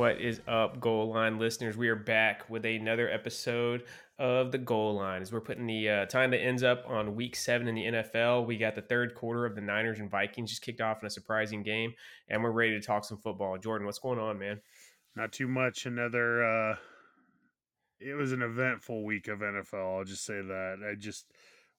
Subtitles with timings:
[0.00, 1.76] What is up, goal line listeners?
[1.76, 3.82] We are back with another episode
[4.18, 5.20] of the goal line.
[5.20, 8.46] As we're putting the uh, time that ends up on week seven in the NFL,
[8.46, 11.10] we got the third quarter of the Niners and Vikings just kicked off in a
[11.10, 11.92] surprising game,
[12.30, 13.58] and we're ready to talk some football.
[13.58, 14.62] Jordan, what's going on, man?
[15.16, 15.84] Not too much.
[15.84, 16.44] Another.
[16.44, 16.76] uh
[18.00, 19.98] It was an eventful week of NFL.
[19.98, 20.78] I'll just say that.
[20.90, 21.26] I just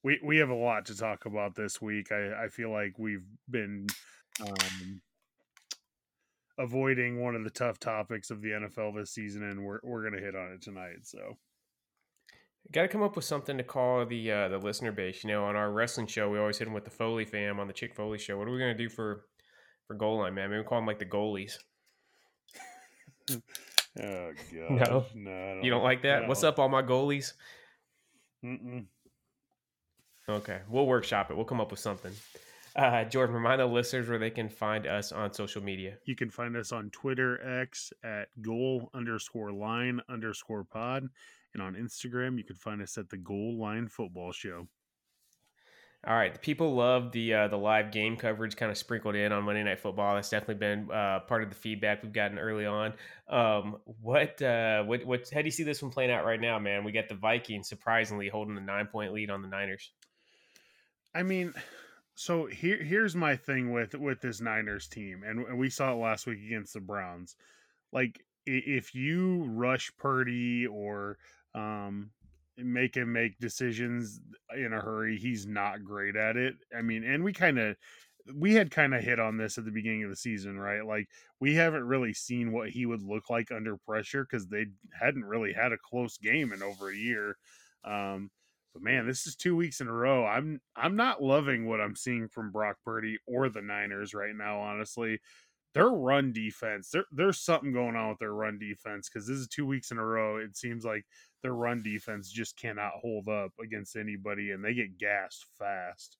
[0.04, 2.12] we we have a lot to talk about this week.
[2.12, 3.88] I I feel like we've been.
[4.40, 5.02] Um,
[6.62, 10.22] avoiding one of the tough topics of the NFL this season, and we're we're gonna
[10.22, 11.00] hit on it tonight.
[11.04, 11.38] So,
[12.72, 15.24] got to come up with something to call the uh, the listener base.
[15.24, 17.68] You know, on our wrestling show, we always hit them with the Foley fam on
[17.68, 18.38] the Chick Foley show.
[18.38, 19.26] What are we gonna do for
[19.88, 20.50] for goal line, man?
[20.50, 21.58] Maybe we call them like the goalies.
[23.32, 23.38] oh
[23.98, 26.28] god, no, no, don't, you don't like that.
[26.28, 27.34] What's up, all my goalies?
[28.44, 28.86] Mm-mm.
[30.30, 31.36] Okay, we'll workshop it.
[31.36, 32.14] We'll come up with something.
[32.76, 35.98] Uh, Jordan, remind the listeners where they can find us on social media.
[36.06, 41.08] You can find us on Twitter X at goal underscore line underscore pod.
[41.54, 44.68] And on Instagram, you can find us at the Goal Line Football Show.
[46.08, 49.32] All right, the people love the uh, the live game coverage, kind of sprinkled in
[49.32, 50.16] on Monday Night Football.
[50.16, 52.94] That's definitely been uh, part of the feedback we've gotten early on.
[53.30, 55.30] Um, what uh, what what?
[55.32, 56.84] How do you see this one playing out right now, man?
[56.84, 59.92] We got the Vikings surprisingly holding the nine point lead on the Niners.
[61.14, 61.54] I mean,
[62.16, 66.28] so here here's my thing with with this Niners team, and, we saw it last
[66.28, 67.36] week against the Browns.
[67.92, 71.18] Like if you rush Purdy or
[71.54, 72.12] um,
[72.58, 74.20] make him make decisions
[74.56, 76.56] in a hurry, he's not great at it.
[76.76, 77.76] I mean, and we kind of
[78.36, 80.86] we had kind of hit on this at the beginning of the season, right?
[80.86, 81.08] Like
[81.40, 84.68] we haven't really seen what he would look like under pressure because they
[85.00, 87.38] hadn't really had a close game in over a year.
[87.84, 88.30] Um,
[88.74, 90.26] but man, this is two weeks in a row.
[90.26, 94.60] I'm I'm not loving what I'm seeing from Brock Purdy or the Niners right now.
[94.62, 95.20] Honestly,
[95.74, 99.48] their run defense, there, there's something going on with their run defense because this is
[99.48, 100.38] two weeks in a row.
[100.38, 101.06] It seems like
[101.44, 106.18] their run defense just cannot hold up against anybody, and they get gassed fast.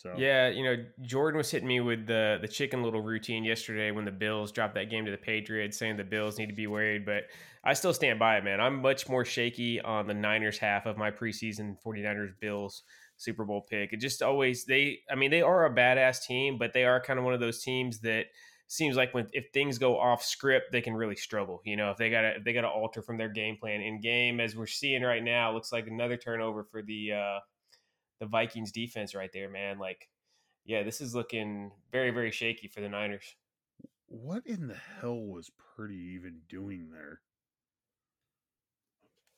[0.00, 3.90] So yeah, you know, Jordan was hitting me with the the chicken little routine yesterday
[3.90, 6.66] when the Bills dropped that game to the Patriots, saying the Bills need to be
[6.66, 7.04] worried.
[7.04, 7.24] But
[7.62, 8.62] I still stand by it, man.
[8.62, 12.82] I'm much more shaky on the Niners half of my preseason 49ers Bills
[13.18, 13.92] Super Bowl pick.
[13.92, 17.18] It just always they I mean, they are a badass team, but they are kind
[17.18, 18.24] of one of those teams that
[18.68, 21.60] seems like when if things go off script, they can really struggle.
[21.66, 24.40] You know, if they gotta if they gotta alter from their game plan in game,
[24.40, 27.40] as we're seeing right now, looks like another turnover for the uh
[28.20, 29.78] the Vikings defense right there, man.
[29.78, 30.08] Like,
[30.64, 33.34] yeah, this is looking very, very shaky for the Niners.
[34.06, 37.20] What in the hell was Purdy even doing there?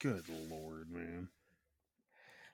[0.00, 1.28] Good lord, man.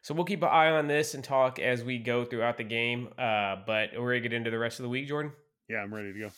[0.03, 3.09] So we'll keep an eye on this and talk as we go throughout the game.
[3.19, 5.33] Uh, but we're gonna get into the rest of the week, Jordan.
[5.69, 6.31] Yeah, I'm ready to go.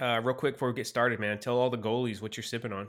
[0.00, 2.72] Uh, real quick before we get started, man, tell all the goalies what you're sipping
[2.72, 2.86] on.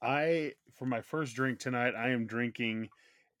[0.00, 2.88] I, for my first drink tonight, I am drinking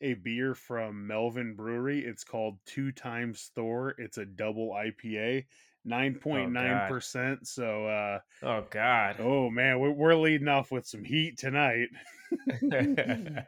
[0.00, 2.04] a beer from Melvin Brewery.
[2.04, 3.94] It's called Two Times Thor.
[3.98, 5.44] It's a double IPA,
[5.84, 7.46] nine point nine percent.
[7.46, 11.88] So, uh, oh god, oh man, we're, we're leading off with some heat tonight.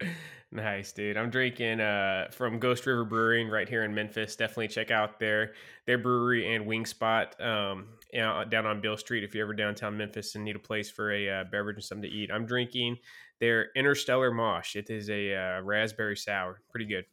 [0.54, 1.16] Nice, dude.
[1.16, 4.36] I'm drinking uh, from Ghost River Brewing right here in Memphis.
[4.36, 5.54] Definitely check out their
[5.84, 10.36] their brewery and wing spot um, down on Beale Street if you're ever downtown Memphis
[10.36, 12.30] and need a place for a uh, beverage and something to eat.
[12.32, 12.98] I'm drinking
[13.40, 14.76] their Interstellar Mosh.
[14.76, 16.60] It is a uh, raspberry sour.
[16.70, 17.04] Pretty good.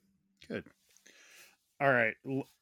[0.48, 0.66] Good.
[1.82, 2.14] All right,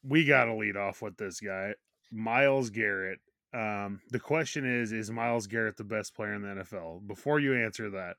[0.02, 1.74] we got to lead off with this guy,
[2.10, 3.18] Myles Garrett.
[3.52, 7.06] Um, the question is: Is Myles Garrett the best player in the NFL?
[7.06, 8.16] Before you answer that,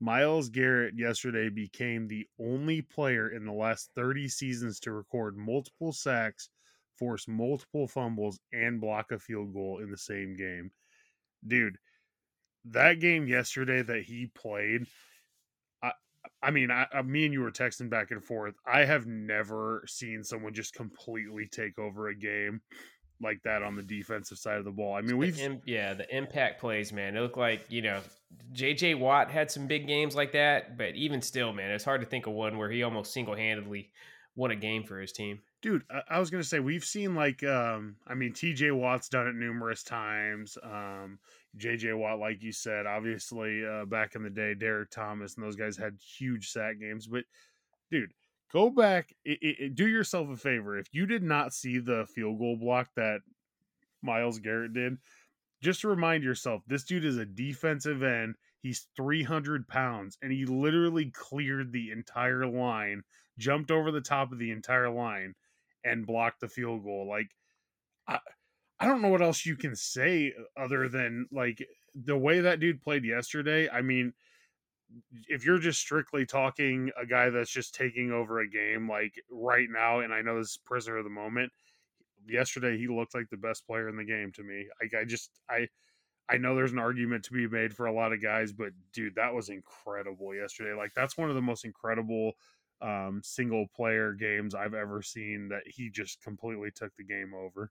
[0.00, 5.92] Myles Garrett yesterday became the only player in the last 30 seasons to record multiple
[5.92, 6.50] sacks,
[6.98, 10.70] force multiple fumbles, and block a field goal in the same game.
[11.46, 11.78] Dude,
[12.66, 14.86] that game yesterday that he played,
[15.82, 15.92] I,
[16.42, 18.54] I mean, I, I, me and you were texting back and forth.
[18.66, 22.62] I have never seen someone just completely take over a game
[23.20, 24.94] like that on the defensive side of the ball.
[24.94, 27.16] I mean, we've Im- yeah, the impact plays, man.
[27.16, 28.00] It looked like you know,
[28.52, 28.94] J.J.
[28.94, 32.26] Watt had some big games like that, but even still, man, it's hard to think
[32.26, 33.90] of one where he almost single handedly
[34.36, 35.40] won a game for his team.
[35.62, 38.72] Dude, I, I was gonna say we've seen like, um, I mean, T.J.
[38.72, 40.58] Watt's done it numerous times.
[40.62, 41.18] Um,
[41.56, 41.92] J.J.
[41.92, 45.76] Watt, like you said, obviously uh, back in the day, Derrick Thomas and those guys
[45.76, 47.24] had huge sack games, but
[47.90, 48.10] dude
[48.54, 52.38] go back it, it, do yourself a favor if you did not see the field
[52.38, 53.20] goal block that
[54.02, 54.96] myles garrett did
[55.62, 61.10] just remind yourself this dude is a defensive end he's 300 pounds and he literally
[61.10, 63.02] cleared the entire line
[63.38, 65.34] jumped over the top of the entire line
[65.84, 67.06] and blocked the field goal.
[67.08, 67.30] Like,
[68.08, 68.18] I,
[68.80, 72.60] I don't know what else you can say uh, other than like the way that
[72.60, 73.68] dude played yesterday.
[73.68, 74.12] I mean,
[75.28, 79.68] if you're just strictly talking a guy that's just taking over a game like right
[79.70, 81.52] now, and I know this is prisoner of the moment.
[82.26, 84.66] Yesterday, he looked like the best player in the game to me.
[84.80, 85.68] Like I just I
[86.28, 89.16] I know there's an argument to be made for a lot of guys, but dude,
[89.16, 90.74] that was incredible yesterday.
[90.74, 92.32] Like that's one of the most incredible
[92.80, 95.48] um, single player games I've ever seen.
[95.48, 97.70] That he just completely took the game over.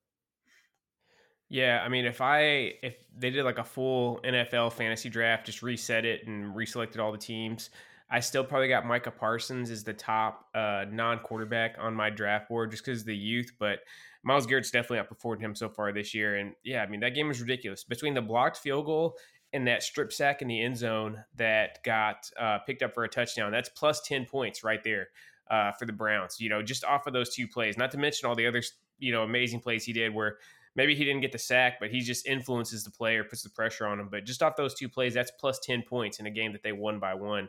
[1.49, 5.61] Yeah, I mean, if I if they did like a full NFL fantasy draft, just
[5.61, 7.69] reset it and reselected all the teams,
[8.09, 12.71] I still probably got Micah Parsons as the top uh, non-quarterback on my draft board
[12.71, 13.51] just because of the youth.
[13.59, 13.79] But
[14.23, 16.37] Myles Garrett's definitely outperformed him so far this year.
[16.37, 17.83] And yeah, I mean, that game was ridiculous.
[17.83, 19.17] Between the blocked field goal
[19.51, 23.09] and that strip sack in the end zone that got uh, picked up for a
[23.09, 25.09] touchdown, that's plus 10 points right there
[25.51, 28.27] uh, for the Browns, you know, just off of those two plays, not to mention
[28.27, 28.63] all the other,
[28.97, 30.37] you know, amazing plays he did where
[30.75, 33.85] maybe he didn't get the sack, but he just influences the player, puts the pressure
[33.85, 34.09] on him.
[34.09, 36.71] But just off those two plays, that's plus 10 points in a game that they
[36.71, 37.47] won by one.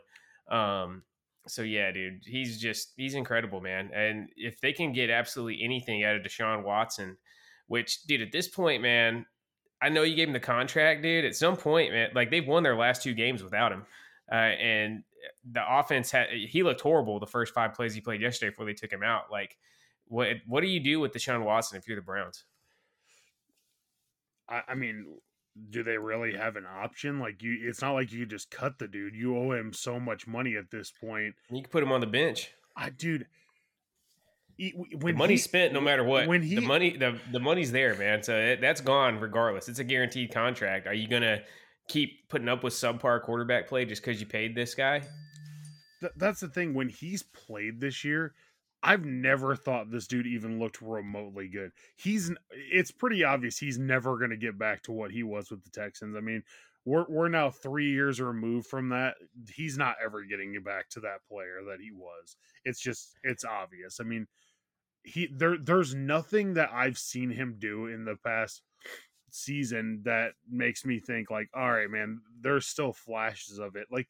[0.49, 1.03] Um,
[1.47, 3.91] so yeah, dude, he's just he's incredible, man.
[3.93, 7.17] And if they can get absolutely anything out of Deshaun Watson,
[7.67, 9.25] which dude, at this point, man,
[9.81, 11.25] I know you gave him the contract, dude.
[11.25, 13.85] At some point, man, like they've won their last two games without him,
[14.31, 15.03] uh, and
[15.51, 18.73] the offense had he looked horrible the first five plays he played yesterday before they
[18.73, 19.31] took him out.
[19.31, 19.57] Like,
[20.07, 22.45] what what do you do with Deshaun Watson if you're the Browns?
[24.49, 25.05] I, I mean,
[25.69, 27.19] do they really have an option?
[27.19, 29.15] Like you, it's not like you just cut the dude.
[29.15, 31.35] You owe him so much money at this point.
[31.49, 32.51] You can put him on the bench.
[32.75, 33.27] I, dude.
[34.57, 37.73] When the money's he, spent, no matter what, when he, the money the the money's
[37.73, 38.23] there, man.
[38.23, 39.67] So it, that's gone regardless.
[39.67, 40.87] It's a guaranteed contract.
[40.87, 41.41] Are you gonna
[41.89, 45.01] keep putting up with subpar quarterback play just because you paid this guy?
[45.99, 46.73] Th- that's the thing.
[46.73, 48.33] When he's played this year,
[48.83, 51.71] I've never thought this dude even looked remotely good.
[51.95, 55.63] He's it's pretty obvious he's never going to get back to what he was with
[55.63, 56.15] the Texans.
[56.15, 56.43] I mean,
[56.85, 59.15] we're we're now 3 years removed from that.
[59.51, 62.37] He's not ever getting back to that player that he was.
[62.63, 63.99] It's just it's obvious.
[63.99, 64.27] I mean,
[65.03, 68.61] he there there's nothing that I've seen him do in the past
[69.31, 73.87] season that makes me think like, all right, man, there's still flashes of it.
[73.91, 74.09] Like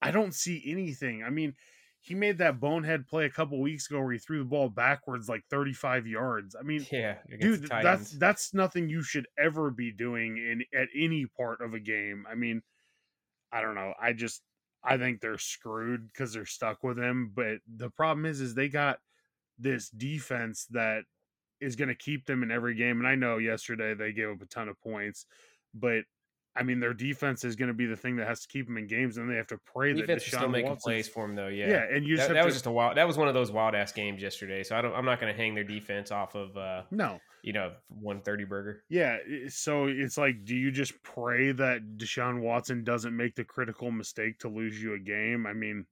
[0.00, 1.24] I don't see anything.
[1.24, 1.54] I mean,
[2.02, 5.28] he made that bonehead play a couple weeks ago where he threw the ball backwards
[5.28, 6.56] like 35 yards.
[6.58, 11.26] I mean, yeah, dude, that's that's nothing you should ever be doing in at any
[11.26, 12.26] part of a game.
[12.28, 12.62] I mean,
[13.52, 13.94] I don't know.
[14.02, 14.42] I just
[14.82, 17.30] I think they're screwed because they're stuck with him.
[17.32, 18.98] But the problem is, is they got
[19.56, 21.04] this defense that
[21.60, 22.98] is going to keep them in every game.
[22.98, 25.26] And I know yesterday they gave up a ton of points,
[25.72, 26.02] but
[26.54, 28.76] I mean, their defense is going to be the thing that has to keep them
[28.76, 31.34] in games, and they have to pray defense that Deshaun still making plays for them,
[31.34, 31.48] though.
[31.48, 32.96] Yeah, yeah, and you that, that to, was just a wild.
[32.96, 34.62] That was one of those wild ass games yesterday.
[34.62, 34.94] So I don't.
[34.94, 36.54] I'm not going to hang their defense off of.
[36.56, 38.82] uh No, you know, one thirty burger.
[38.90, 39.16] Yeah,
[39.48, 44.38] so it's like, do you just pray that Deshaun Watson doesn't make the critical mistake
[44.40, 45.46] to lose you a game?
[45.46, 45.86] I mean,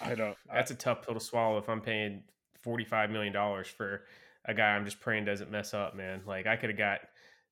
[0.00, 0.36] I don't.
[0.52, 1.58] That's I, a tough pill to swallow.
[1.58, 2.24] If I'm paying
[2.64, 4.02] forty five million dollars for
[4.44, 6.22] a guy, I'm just praying doesn't mess up, man.
[6.26, 6.98] Like I could have got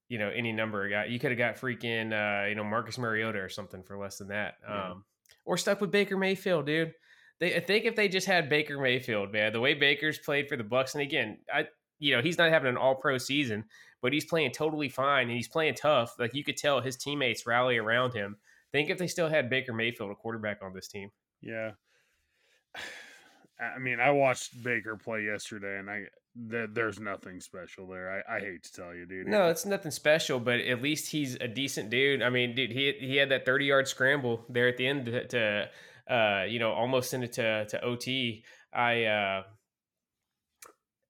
[0.08, 1.10] you know any number of guys.
[1.10, 4.28] You could have got freaking uh, you know Marcus Mariota or something for less than
[4.28, 4.90] that, yeah.
[4.90, 5.04] um,
[5.44, 6.92] or stuck with Baker Mayfield, dude.
[7.40, 10.56] They I think if they just had Baker Mayfield, man, the way Baker's played for
[10.56, 11.66] the Bucs, and again, I
[11.98, 13.64] you know he's not having an All Pro season,
[14.02, 16.14] but he's playing totally fine and he's playing tough.
[16.18, 18.36] Like you could tell his teammates rally around him.
[18.72, 21.10] Think if they still had Baker Mayfield, a quarterback on this team.
[21.40, 21.72] Yeah.
[23.58, 26.04] I mean, I watched Baker play yesterday, and I
[26.36, 28.22] there's nothing special there.
[28.28, 29.26] I, I hate to tell you, dude.
[29.26, 32.22] No, it's nothing special, but at least he's a decent dude.
[32.22, 35.26] I mean, dude, he he had that 30 yard scramble there at the end to,
[35.28, 35.70] to
[36.08, 38.44] uh, you know, almost send it to to OT.
[38.72, 39.42] I uh,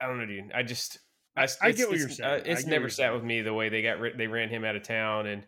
[0.01, 0.53] I don't know, dude.
[0.55, 0.99] I just
[1.37, 2.31] I, I get what you're saying.
[2.31, 4.85] Uh, it's never sat with me the way they got they ran him out of
[4.85, 5.45] town and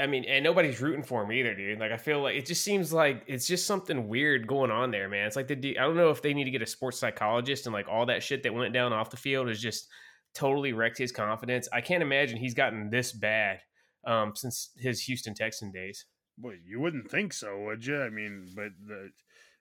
[0.00, 1.78] I mean, and nobody's rooting for him either, dude.
[1.78, 5.08] Like, I feel like it just seems like it's just something weird going on there,
[5.08, 5.26] man.
[5.26, 7.72] It's like the I don't know if they need to get a sports psychologist and
[7.72, 9.88] like all that shit that went down off the field has just
[10.34, 11.68] totally wrecked his confidence.
[11.72, 13.60] I can't imagine he's gotten this bad
[14.06, 16.06] um, since his Houston Texan days.
[16.38, 18.00] Well, you wouldn't think so, would you?
[18.00, 19.10] I mean, but the,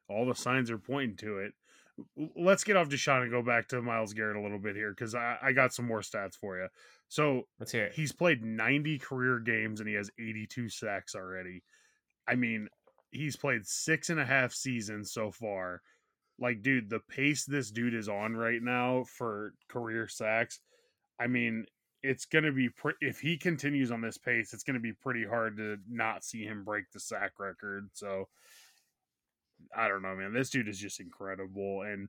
[0.07, 1.53] all the signs are pointing to it.
[2.37, 5.15] Let's get off Deshaun and go back to Myles Garrett a little bit here because
[5.15, 6.67] I, I got some more stats for you.
[7.09, 7.93] So let's hear it.
[7.93, 11.63] He's played 90 career games and he has 82 sacks already.
[12.27, 12.69] I mean,
[13.11, 15.81] he's played six and a half seasons so far.
[16.39, 20.59] Like, dude, the pace this dude is on right now for career sacks,
[21.19, 21.65] I mean,
[22.03, 24.93] it's going to be pre- if he continues on this pace, it's going to be
[24.93, 27.89] pretty hard to not see him break the sack record.
[27.93, 28.29] So,
[29.75, 30.33] I don't know, man.
[30.33, 31.81] This dude is just incredible.
[31.81, 32.07] And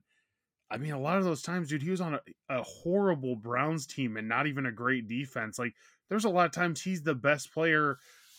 [0.71, 3.85] I mean, a lot of those times, dude, he was on a, a horrible Browns
[3.85, 5.59] team and not even a great defense.
[5.59, 5.73] Like,
[6.09, 7.97] there's a lot of times he's the best player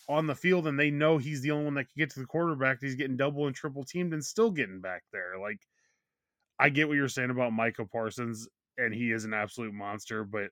[0.08, 2.26] on the field and they know he's the only one that can get to the
[2.26, 2.78] quarterback.
[2.80, 5.38] He's getting double and triple teamed and still getting back there.
[5.38, 5.60] Like,
[6.58, 8.48] I get what you're saying about Micah Parsons,
[8.78, 10.50] and he is an absolute monster, but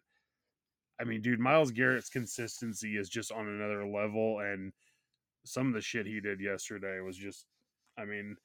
[1.01, 4.73] I mean, dude, Myles Garrett's consistency is just on another level, and
[5.47, 7.47] some of the shit he did yesterday was just,
[7.99, 8.37] I mean,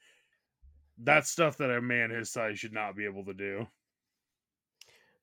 [1.01, 3.67] that's stuff that a man his size should not be able to do.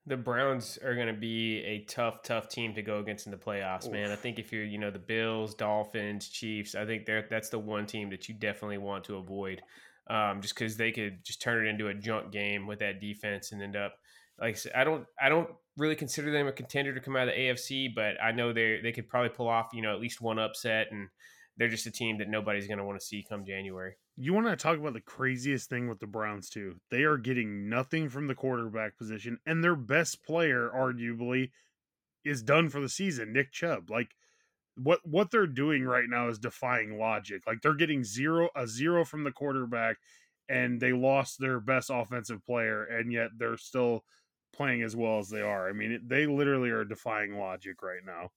[0.05, 3.37] The Browns are going to be a tough, tough team to go against in the
[3.37, 3.93] playoffs, Oof.
[3.93, 4.11] man.
[4.11, 7.59] I think if you're, you know, the Bills, Dolphins, Chiefs, I think they're, that's the
[7.59, 9.61] one team that you definitely want to avoid,
[10.09, 13.53] um, just because they could just turn it into a junk game with that defense
[13.53, 13.93] and end up
[14.39, 17.27] like I said, I don't I don't really consider them a contender to come out
[17.27, 20.01] of the AFC, but I know they they could probably pull off you know at
[20.01, 21.09] least one upset, and
[21.57, 23.93] they're just a team that nobody's going to want to see come January.
[24.15, 26.79] You want to talk about the craziest thing with the Browns too?
[26.91, 31.49] They are getting nothing from the quarterback position, and their best player, arguably,
[32.23, 33.33] is done for the season.
[33.33, 34.15] Nick Chubb, like
[34.75, 37.43] what what they're doing right now is defying logic.
[37.47, 39.97] Like they're getting zero a zero from the quarterback,
[40.47, 44.03] and they lost their best offensive player, and yet they're still
[44.53, 45.67] playing as well as they are.
[45.67, 48.29] I mean, they literally are defying logic right now.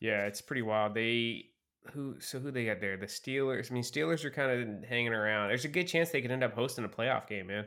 [0.00, 0.94] Yeah, it's pretty wild.
[0.94, 1.50] They
[1.92, 2.96] who so who they got there?
[2.96, 3.70] The Steelers.
[3.70, 5.48] I mean, Steelers are kind of hanging around.
[5.48, 7.66] There's a good chance they could end up hosting a playoff game, man.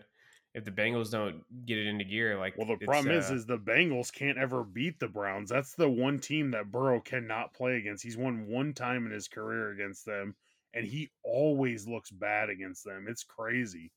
[0.53, 3.45] If the Bengals don't get it into gear, like well, the problem uh, is, is
[3.45, 5.49] the Bengals can't ever beat the Browns.
[5.49, 8.03] That's the one team that Burrow cannot play against.
[8.03, 10.35] He's won one time in his career against them,
[10.73, 13.05] and he always looks bad against them.
[13.07, 13.91] It's crazy.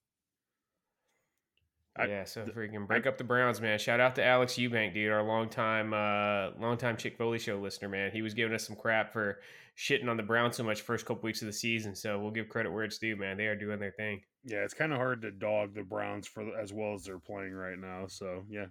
[1.96, 3.78] I, yeah, so freaking break I, up the Browns, man.
[3.78, 8.10] Shout out to Alex Eubank, dude, our longtime, uh, longtime Chick Foley show listener, man.
[8.10, 9.38] He was giving us some crap for
[9.78, 11.94] shitting on the Browns so much first couple weeks of the season.
[11.94, 13.36] So we'll give credit where it's due, man.
[13.36, 14.22] They are doing their thing.
[14.44, 17.52] Yeah, it's kind of hard to dog the Browns for as well as they're playing
[17.52, 18.06] right now.
[18.08, 18.66] So yeah,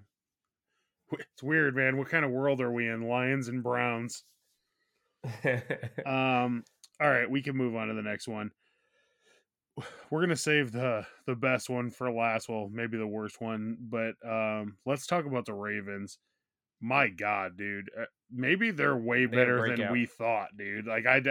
[1.14, 1.98] it's weird, man.
[1.98, 3.08] What kind of world are we in?
[3.08, 4.24] Lions and Browns.
[6.06, 6.64] um.
[7.02, 8.52] All right, we can move on to the next one
[10.10, 12.50] we're gonna save the the best one for last.
[12.50, 16.18] Well, maybe the worst one, but um, let's talk about the Ravens.
[16.80, 20.86] My God, dude, uh, maybe they're way they better than we thought, dude.
[20.86, 21.22] Like I,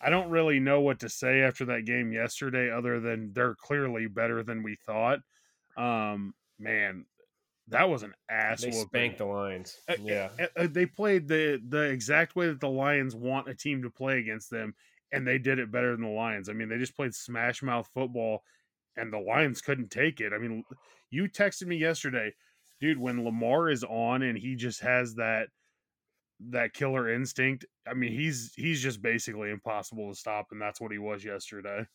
[0.00, 4.08] I don't really know what to say after that game yesterday, other than they're clearly
[4.08, 5.20] better than we thought.
[5.76, 7.06] Um, man,
[7.68, 8.62] that was an ass.
[8.62, 9.78] They spanked the Lions.
[9.88, 13.82] Uh, yeah, uh, they played the the exact way that the Lions want a team
[13.82, 14.74] to play against them,
[15.12, 16.48] and they did it better than the Lions.
[16.48, 18.42] I mean, they just played smash mouth football,
[18.96, 20.32] and the Lions couldn't take it.
[20.32, 20.64] I mean,
[21.10, 22.32] you texted me yesterday,
[22.80, 25.48] dude, when Lamar is on and he just has that
[26.50, 27.64] that killer instinct.
[27.86, 31.86] I mean, he's he's just basically impossible to stop, and that's what he was yesterday.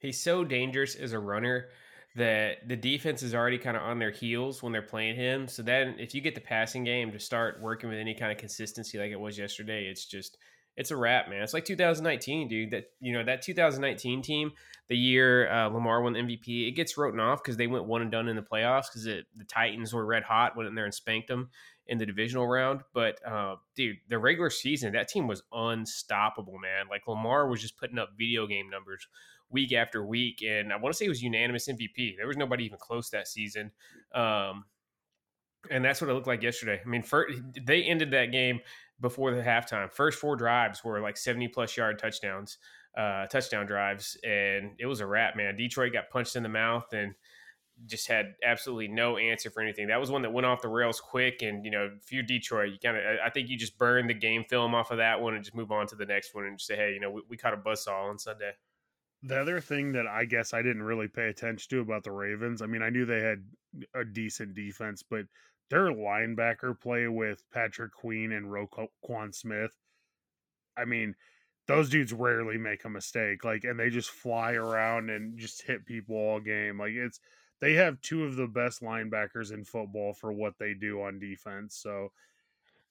[0.00, 1.68] He's so dangerous as a runner
[2.16, 5.46] that the defense is already kind of on their heels when they're playing him.
[5.46, 8.38] So then, if you get the passing game to start working with any kind of
[8.38, 10.38] consistency like it was yesterday, it's just
[10.78, 11.42] it's a wrap, man.
[11.42, 12.70] It's like 2019, dude.
[12.70, 14.52] That you know that 2019 team,
[14.86, 18.00] the year uh, Lamar won the MVP, it gets written off because they went one
[18.00, 20.94] and done in the playoffs because the Titans were red hot, went in there and
[20.94, 21.50] spanked them
[21.88, 22.82] in the divisional round.
[22.94, 26.86] But uh, dude, the regular season, that team was unstoppable, man.
[26.88, 29.08] Like Lamar was just putting up video game numbers
[29.50, 32.16] week after week, and I want to say it was unanimous MVP.
[32.16, 33.72] There was nobody even close that season.
[34.14, 34.66] Um,
[35.70, 36.80] and that's what it looked like yesterday.
[36.84, 37.28] I mean, for,
[37.60, 38.60] they ended that game
[39.00, 39.92] before the halftime.
[39.92, 42.58] First four drives were like 70 plus yard touchdowns,
[42.96, 45.56] uh, touchdown drives, and it was a wrap, man.
[45.56, 47.14] Detroit got punched in the mouth and
[47.86, 49.88] just had absolutely no answer for anything.
[49.88, 52.72] That was one that went off the rails quick, and you know, if you're Detroit,
[52.72, 55.34] you kind of, I think you just burn the game film off of that one
[55.34, 57.22] and just move on to the next one and just say, hey, you know, we,
[57.28, 58.52] we caught a buzzsaw on Sunday.
[59.22, 62.62] The other thing that I guess I didn't really pay attention to about the Ravens,
[62.62, 63.44] I mean, I knew they had
[63.94, 65.26] a decent defense, but
[65.70, 69.72] their linebacker play with Patrick Queen and Roquan Smith.
[70.76, 71.14] I mean,
[71.66, 73.44] those dudes rarely make a mistake.
[73.44, 76.78] Like, and they just fly around and just hit people all game.
[76.78, 77.20] Like, it's
[77.60, 81.76] they have two of the best linebackers in football for what they do on defense.
[81.76, 82.12] So,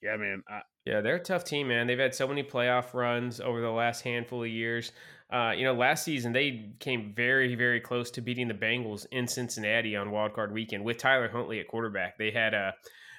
[0.01, 0.43] yeah, man.
[0.49, 1.87] I, yeah, they're a tough team, man.
[1.87, 4.91] They've had so many playoff runs over the last handful of years.
[5.29, 9.27] Uh, you know, last season they came very, very close to beating the Bengals in
[9.27, 12.17] Cincinnati on Wild Card Weekend with Tyler Huntley at quarterback.
[12.17, 12.73] They had a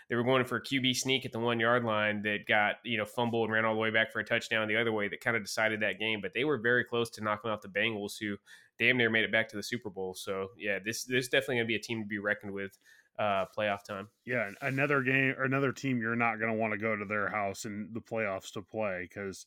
[0.08, 2.96] they were going for a QB sneak at the one yard line that got you
[2.96, 5.20] know fumbled and ran all the way back for a touchdown the other way that
[5.20, 6.20] kind of decided that game.
[6.22, 8.36] But they were very close to knocking off the Bengals, who
[8.78, 10.14] damn near made it back to the Super Bowl.
[10.14, 12.78] So yeah, this this is definitely going to be a team to be reckoned with
[13.18, 14.08] uh, playoff time.
[14.24, 17.28] Yeah, another game or another team you're not going to want to go to their
[17.28, 19.46] house in the playoffs to play because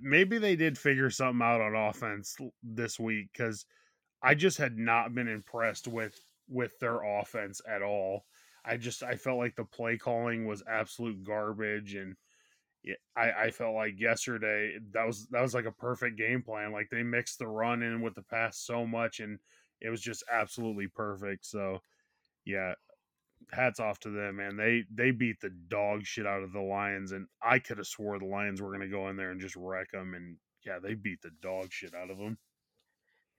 [0.00, 3.66] maybe they did figure something out on offense this week because
[4.22, 8.24] I just had not been impressed with with their offense at all.
[8.64, 12.16] I just I felt like the play calling was absolute garbage, and
[13.16, 16.72] I I felt like yesterday that was that was like a perfect game plan.
[16.72, 19.38] Like they mixed the run in with the pass so much, and
[19.80, 21.46] it was just absolutely perfect.
[21.46, 21.80] So
[22.48, 22.72] yeah,
[23.52, 24.56] hats off to them, man.
[24.56, 28.18] They they beat the dog shit out of the Lions, and I could have swore
[28.18, 30.94] the Lions were going to go in there and just wreck them, and yeah, they
[30.94, 32.38] beat the dog shit out of them.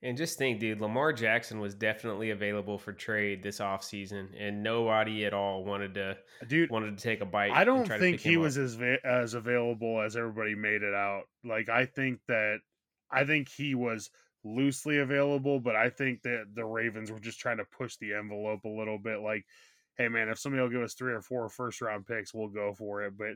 [0.02, 5.26] And just think, dude, Lamar Jackson was definitely available for trade this offseason, and nobody
[5.26, 6.16] at all wanted to
[6.48, 7.50] dude wanted to take a bite.
[7.50, 11.24] I don't think he was as as available as everybody made it out.
[11.44, 12.60] Like I think that
[13.10, 14.08] I think he was
[14.44, 18.64] loosely available, but I think that the Ravens were just trying to push the envelope
[18.64, 19.20] a little bit.
[19.20, 19.44] Like
[20.00, 22.72] hey man, if somebody will give us three or four first round picks, we'll go
[22.72, 23.18] for it.
[23.18, 23.34] But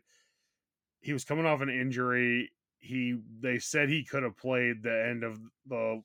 [1.01, 2.53] he was coming off an injury.
[2.79, 6.03] He they said he could have played the end of the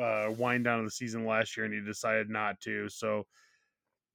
[0.00, 2.88] uh, wind down of the season last year, and he decided not to.
[2.88, 3.26] So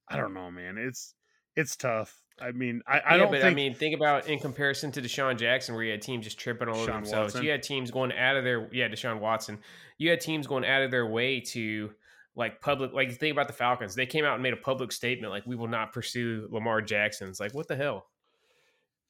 [0.10, 0.77] I don't know, man.
[0.77, 1.13] It's
[1.55, 2.22] it's tough.
[2.39, 3.32] I mean, I, I yeah, don't.
[3.32, 3.51] But think...
[3.51, 6.67] I mean, think about in comparison to Deshaun Jackson, where you had teams just tripping
[6.67, 7.34] all Deshaun over themselves.
[7.34, 7.44] Watson.
[7.44, 9.60] You had teams going out of their yeah, Deshaun Watson.
[9.98, 11.91] You had teams going out of their way to
[12.36, 13.96] like public like think about the Falcons.
[13.96, 17.27] They came out and made a public statement like we will not pursue Lamar Jackson.
[17.27, 18.06] It's like what the hell?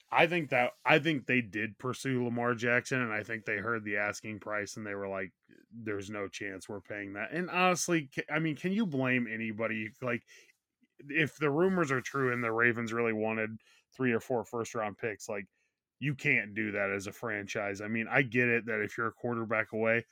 [0.10, 3.84] I think that I think they did pursue Lamar Jackson and I think they heard
[3.84, 5.34] the asking price and they were like
[5.84, 7.34] there's no chance we're paying that.
[7.34, 10.24] And honestly, I mean, can you blame anybody like
[11.09, 13.57] if the rumors are true and the Ravens really wanted
[13.95, 15.45] three or four first round picks like
[15.99, 17.81] you can't do that as a franchise.
[17.81, 20.05] I mean, I get it that if you're a quarterback away,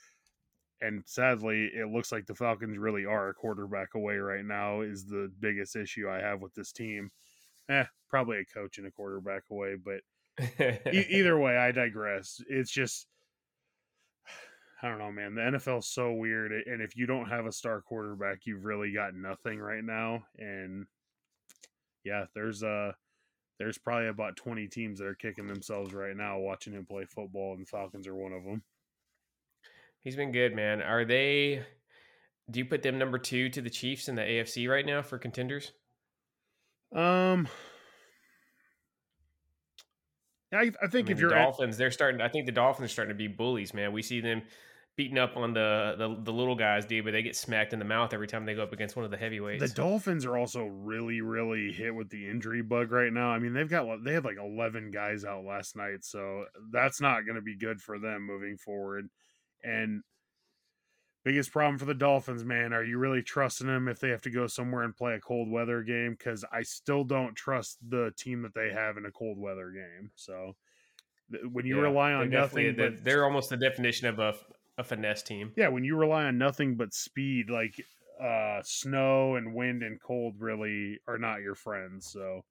[0.80, 4.82] and sadly, it looks like the Falcons really are a quarterback away right now.
[4.82, 7.10] Is the biggest issue I have with this team.
[7.68, 10.00] Eh, probably a coach and a quarterback away, but
[10.92, 12.40] e- either way, I digress.
[12.48, 13.06] It's just
[14.82, 15.34] I don't know, man.
[15.34, 18.92] The NFL is so weird, and if you don't have a star quarterback, you've really
[18.92, 20.24] got nothing right now.
[20.38, 20.86] And
[22.04, 22.92] yeah, there's uh
[23.58, 27.54] there's probably about 20 teams that are kicking themselves right now watching him play football,
[27.54, 28.62] and the Falcons are one of them.
[30.02, 30.82] He's been good, man.
[30.82, 31.64] Are they?
[32.50, 35.18] Do you put them number two to the Chiefs in the AFC right now for
[35.18, 35.72] contenders?
[36.94, 37.48] Um,
[40.52, 42.20] I, I think I mean, if you're Dolphins, at, they're starting.
[42.20, 43.92] I think the Dolphins are starting to be bullies, man.
[43.92, 44.42] We see them
[44.96, 47.84] beating up on the, the the little guys, dude, but they get smacked in the
[47.84, 49.60] mouth every time they go up against one of the heavyweights.
[49.60, 53.28] The Dolphins are also really, really hit with the injury bug right now.
[53.28, 57.26] I mean, they've got they had like eleven guys out last night, so that's not
[57.26, 59.08] going to be good for them moving forward.
[59.62, 60.02] And
[61.26, 64.30] biggest problem for the Dolphins, man, are you really trusting them if they have to
[64.30, 66.12] go somewhere and play a cold weather game?
[66.12, 70.12] Because I still don't trust the team that they have in a cold weather game.
[70.14, 70.54] So
[71.50, 74.34] when you yeah, rely on nothing, but they're almost the definition of a,
[74.78, 75.50] a finesse team.
[75.56, 77.84] Yeah, when you rely on nothing but speed, like
[78.22, 82.06] uh, snow and wind and cold, really are not your friends.
[82.06, 82.44] So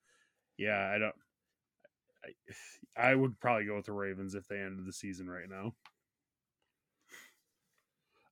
[0.58, 1.16] yeah, I don't.
[2.98, 5.74] I, I would probably go with the Ravens if they ended the season right now.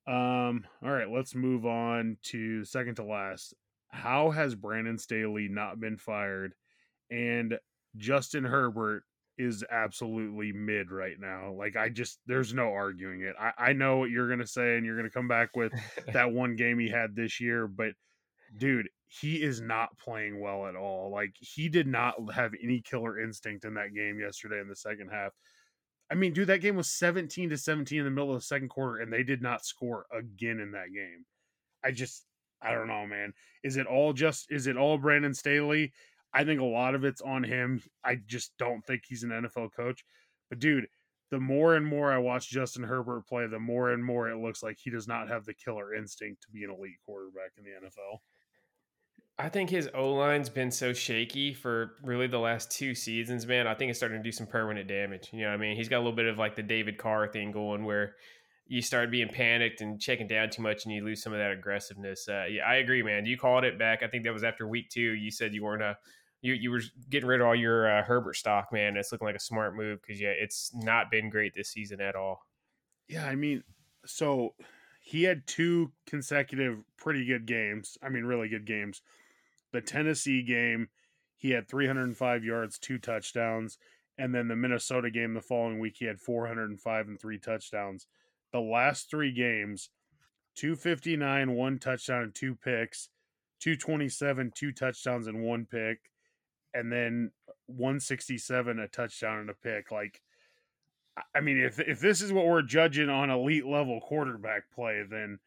[0.05, 3.53] Um, all right, let's move on to second to last.
[3.89, 6.53] How has Brandon Staley not been fired?
[7.09, 7.57] And
[7.95, 9.03] Justin Herbert
[9.37, 11.53] is absolutely mid right now.
[11.53, 13.35] Like I just there's no arguing it.
[13.39, 15.73] I, I know what you're gonna say and you're gonna come back with
[16.13, 17.93] that one game he had this year, but
[18.57, 21.11] dude, he is not playing well at all.
[21.11, 25.09] Like he did not have any killer instinct in that game yesterday in the second
[25.09, 25.31] half.
[26.11, 28.69] I mean, dude, that game was 17 to 17 in the middle of the second
[28.69, 31.25] quarter, and they did not score again in that game.
[31.83, 32.25] I just,
[32.61, 33.33] I don't know, man.
[33.63, 35.91] Is it all just, is it all Brandon Staley?
[36.33, 37.81] I think a lot of it's on him.
[38.03, 40.03] I just don't think he's an NFL coach.
[40.49, 40.87] But, dude,
[41.31, 44.61] the more and more I watch Justin Herbert play, the more and more it looks
[44.61, 47.71] like he does not have the killer instinct to be an elite quarterback in the
[47.71, 48.19] NFL.
[49.37, 53.65] I think his O line's been so shaky for really the last two seasons, man.
[53.65, 55.29] I think it's starting to do some permanent damage.
[55.33, 55.75] You know what I mean?
[55.75, 58.15] He's got a little bit of like the David Carr thing going where
[58.67, 61.51] you start being panicked and checking down too much and you lose some of that
[61.51, 62.29] aggressiveness.
[62.29, 63.25] Uh, yeah, I agree, man.
[63.25, 64.03] You called it back.
[64.03, 65.01] I think that was after week two.
[65.01, 65.97] You said you weren't a
[66.41, 68.97] you, you were getting rid of all your uh, Herbert stock, man.
[68.97, 72.15] It's looking like a smart move because yeah, it's not been great this season at
[72.15, 72.45] all.
[73.07, 73.63] Yeah, I mean,
[74.05, 74.53] so
[75.01, 77.97] he had two consecutive pretty good games.
[78.03, 79.01] I mean, really good games
[79.73, 80.87] the Tennessee game,
[81.35, 83.77] he had 305 yards, two touchdowns.
[84.17, 88.07] And then the Minnesota game the following week, he had 405 and three touchdowns.
[88.53, 89.89] The last three games,
[90.55, 93.09] 259, one touchdown, and two picks,
[93.59, 95.99] 227, two touchdowns, and one pick,
[96.75, 97.31] and then
[97.65, 99.91] 167, a touchdown and a pick.
[99.91, 100.21] Like,
[101.35, 105.39] I mean, if if this is what we're judging on elite level quarterback play, then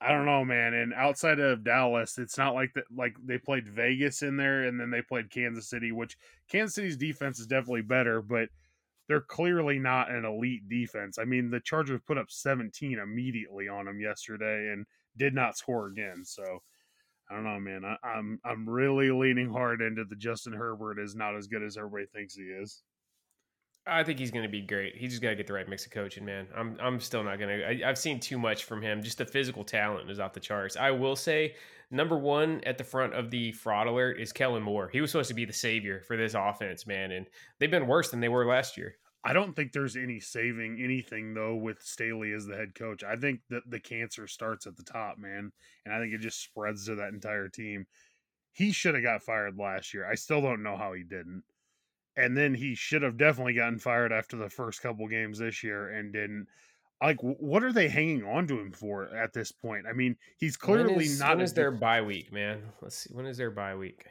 [0.00, 0.72] I don't know, man.
[0.72, 2.84] And outside of Dallas, it's not like that.
[2.94, 6.16] Like they played Vegas in there, and then they played Kansas City, which
[6.48, 8.48] Kansas City's defense is definitely better, but
[9.08, 11.18] they're clearly not an elite defense.
[11.18, 14.86] I mean, the Chargers put up 17 immediately on them yesterday and
[15.16, 16.24] did not score again.
[16.24, 16.62] So
[17.30, 17.84] I don't know, man.
[17.84, 21.76] I, I'm I'm really leaning hard into the Justin Herbert is not as good as
[21.76, 22.82] everybody thinks he is.
[23.86, 24.96] I think he's going to be great.
[24.96, 26.48] He just got to get the right mix of coaching, man.
[26.54, 27.88] I'm I'm still not going to.
[27.88, 29.02] I've seen too much from him.
[29.02, 30.76] Just the physical talent is off the charts.
[30.76, 31.54] I will say,
[31.90, 34.90] number one at the front of the fraud alert is Kellen Moore.
[34.92, 37.26] He was supposed to be the savior for this offense, man, and
[37.58, 38.96] they've been worse than they were last year.
[39.24, 43.02] I don't think there's any saving anything though with Staley as the head coach.
[43.02, 45.52] I think that the cancer starts at the top, man,
[45.84, 47.86] and I think it just spreads to that entire team.
[48.52, 50.06] He should have got fired last year.
[50.10, 51.44] I still don't know how he didn't
[52.20, 55.90] and then he should have definitely gotten fired after the first couple games this year
[55.90, 56.46] and didn't.
[57.02, 59.86] Like what are they hanging on to him for at this point?
[59.88, 62.62] I mean he's clearly when is, not when is their bye week man?
[62.82, 64.04] Let's see when is their bye week?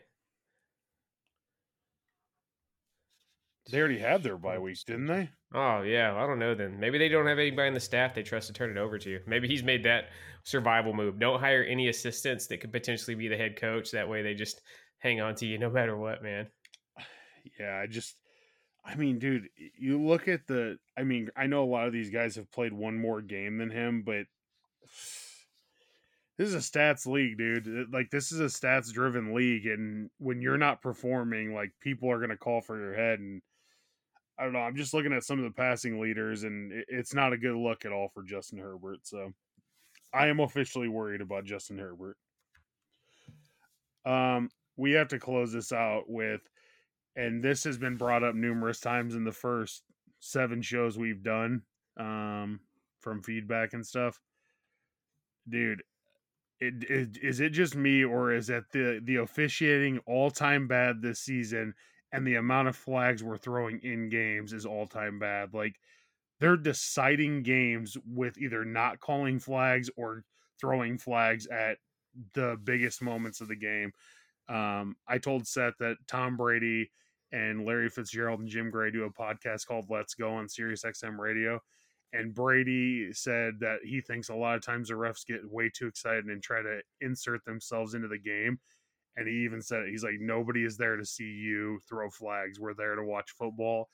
[3.71, 5.29] They already had their bye week didn't they?
[5.53, 6.79] Oh yeah i don't know then.
[6.79, 9.19] Maybe they don't have anybody in the staff they trust to turn it over to.
[9.27, 10.05] Maybe he's made that
[10.43, 11.19] survival move.
[11.19, 13.91] Don't hire any assistants that could potentially be the head coach.
[13.91, 14.61] That way they just
[14.97, 16.47] hang on to you no matter what man
[17.59, 18.15] yeah, I just
[18.85, 22.09] I mean, dude, you look at the I mean, I know a lot of these
[22.09, 24.25] guys have played one more game than him, but
[26.37, 27.91] this is a stats league, dude.
[27.91, 32.19] Like this is a stats driven league and when you're not performing, like people are
[32.19, 33.41] going to call for your head and
[34.39, 34.59] I don't know.
[34.59, 37.83] I'm just looking at some of the passing leaders, and it's not a good look
[37.83, 38.99] at all for Justin Herbert.
[39.03, 39.33] So,
[40.13, 42.15] I am officially worried about Justin Herbert.
[44.05, 46.39] Um, we have to close this out with
[47.19, 49.83] and this has been brought up numerous times in the first
[50.21, 51.61] seven shows we've done
[51.99, 52.61] um,
[53.01, 54.21] from feedback and stuff.
[55.49, 55.83] Dude,
[56.61, 61.01] it, it, is it just me or is it the the officiating all time bad
[61.01, 61.73] this season
[62.13, 65.53] and the amount of flags we're throwing in games is all time bad?
[65.53, 65.75] Like
[66.39, 70.23] they're deciding games with either not calling flags or
[70.59, 71.79] throwing flags at
[72.33, 73.91] the biggest moments of the game.
[74.47, 76.91] Um, I told Seth that Tom Brady
[77.31, 81.17] and Larry Fitzgerald and Jim Gray do a podcast called Let's Go on Sirius XM
[81.17, 81.59] Radio.
[82.11, 85.87] And Brady said that he thinks a lot of times the refs get way too
[85.87, 88.59] excited and try to insert themselves into the game.
[89.15, 92.59] And he even said he's like, nobody is there to see you throw flags.
[92.59, 93.89] We're there to watch football.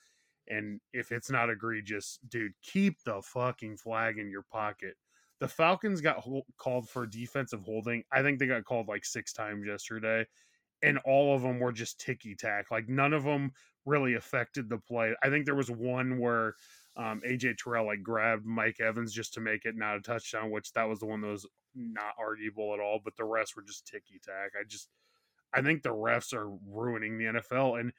[0.48, 4.96] And if it's not egregious, dude, keep the fucking flag in your pocket.
[5.40, 6.24] The Falcons got
[6.58, 8.04] called for defensive holding.
[8.12, 10.26] I think they got called like six times yesterday
[10.86, 12.70] and all of them were just ticky tack.
[12.70, 13.52] Like none of them
[13.86, 15.16] really affected the play.
[15.24, 16.56] I think there was one where
[16.96, 20.72] um, AJ Terrell like grabbed Mike Evans just to make it not a touchdown, which
[20.74, 23.00] that was the one that was not arguable at all.
[23.04, 24.52] But the rest were just ticky tack.
[24.60, 24.90] I just
[25.54, 27.92] I think the refs are ruining the NFL, and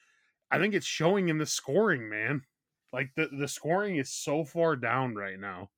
[0.51, 2.43] I think it's showing in the scoring, man.
[2.93, 5.71] Like the the scoring is so far down right now.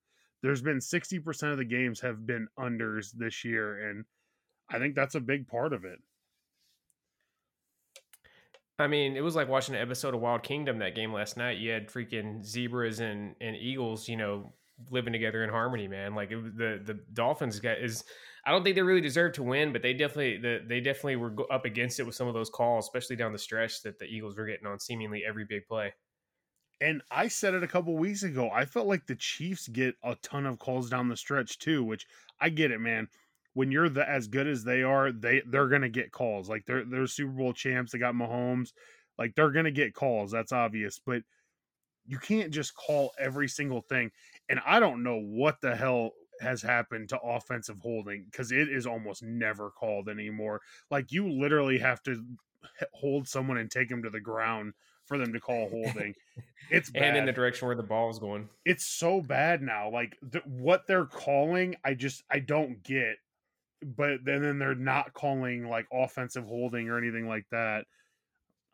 [0.42, 4.04] There's been sixty percent of the games have been unders this year, and
[4.70, 5.98] I think that's a big part of it.
[8.78, 11.58] I mean, it was like watching an episode of Wild Kingdom that game last night.
[11.58, 14.52] You had freaking zebras and, and eagles, you know,
[14.90, 16.14] living together in harmony, man.
[16.14, 18.04] Like it, the the Dolphins got is.
[18.46, 21.34] I don't think they really deserve to win, but they definitely the, they definitely were
[21.50, 24.36] up against it with some of those calls, especially down the stretch that the Eagles
[24.36, 25.92] were getting on seemingly every big play.
[26.80, 28.48] And I said it a couple weeks ago.
[28.54, 32.06] I felt like the Chiefs get a ton of calls down the stretch too, which
[32.40, 33.08] I get it, man
[33.54, 36.48] when you're the, as good as they are, they they're gonna get calls.
[36.48, 37.92] Like they're they're Super Bowl champs.
[37.92, 38.72] They got Mahomes.
[39.18, 40.30] Like they're gonna get calls.
[40.30, 41.00] That's obvious.
[41.04, 41.22] But
[42.06, 44.10] you can't just call every single thing.
[44.48, 48.86] And I don't know what the hell has happened to offensive holding because it is
[48.86, 50.60] almost never called anymore.
[50.90, 52.24] Like you literally have to
[52.92, 54.72] hold someone and take them to the ground
[55.04, 56.14] for them to call holding.
[56.70, 57.02] It's bad.
[57.02, 58.50] and in the direction where the ball is going.
[58.66, 59.90] It's so bad now.
[59.90, 63.16] Like the, what they're calling, I just I don't get
[63.82, 67.84] but then, then they're not calling like offensive holding or anything like that.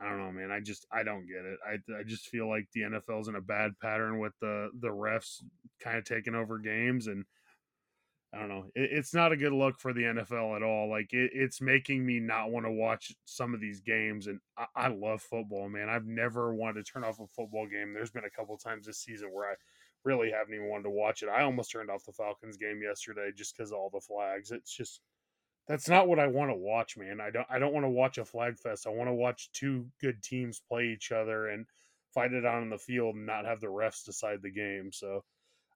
[0.00, 0.50] I don't know, man.
[0.50, 1.58] I just I don't get it.
[1.66, 5.42] I I just feel like the NFL's in a bad pattern with the the refs
[5.80, 7.24] kind of taking over games, and
[8.34, 8.64] I don't know.
[8.74, 10.90] It, it's not a good look for the NFL at all.
[10.90, 14.26] Like it, it's making me not want to watch some of these games.
[14.26, 15.88] And I, I love football, man.
[15.88, 17.94] I've never wanted to turn off a football game.
[17.94, 19.54] There's been a couple times this season where I
[20.04, 21.28] really haven't even wanted to watch it.
[21.28, 24.50] I almost turned off the Falcons game yesterday just because all the flags.
[24.50, 25.00] It's just
[25.66, 27.20] that's not what I want to watch, man.
[27.20, 28.86] I don't I don't want to watch a flag fest.
[28.86, 31.66] I want to watch two good teams play each other and
[32.12, 34.90] fight it out on the field and not have the refs decide the game.
[34.92, 35.24] So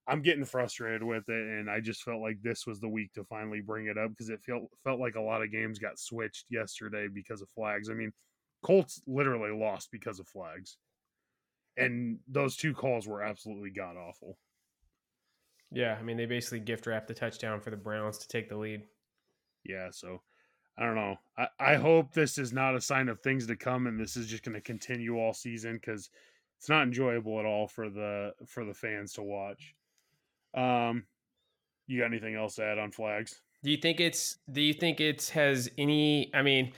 [0.07, 3.25] I'm getting frustrated with it, and I just felt like this was the week to
[3.25, 6.47] finally bring it up because it felt felt like a lot of games got switched
[6.51, 7.91] yesterday because of flags.
[7.91, 8.12] I mean,
[8.62, 10.79] Colts literally lost because of flags,
[11.79, 14.38] and those two calls were absolutely god awful.
[15.71, 18.57] Yeah, I mean they basically gift wrapped the touchdown for the Browns to take the
[18.57, 18.83] lead.
[19.64, 20.23] Yeah, so
[20.79, 21.17] I don't know.
[21.37, 24.29] I, I hope this is not a sign of things to come, and this is
[24.29, 26.11] just going to continue all season because
[26.59, 29.75] it's not enjoyable at all for the for the fans to watch.
[30.55, 31.05] Um,
[31.87, 33.41] you got anything else to add on flags?
[33.62, 34.38] Do you think it's?
[34.51, 36.31] Do you think it has any?
[36.33, 36.73] I mean,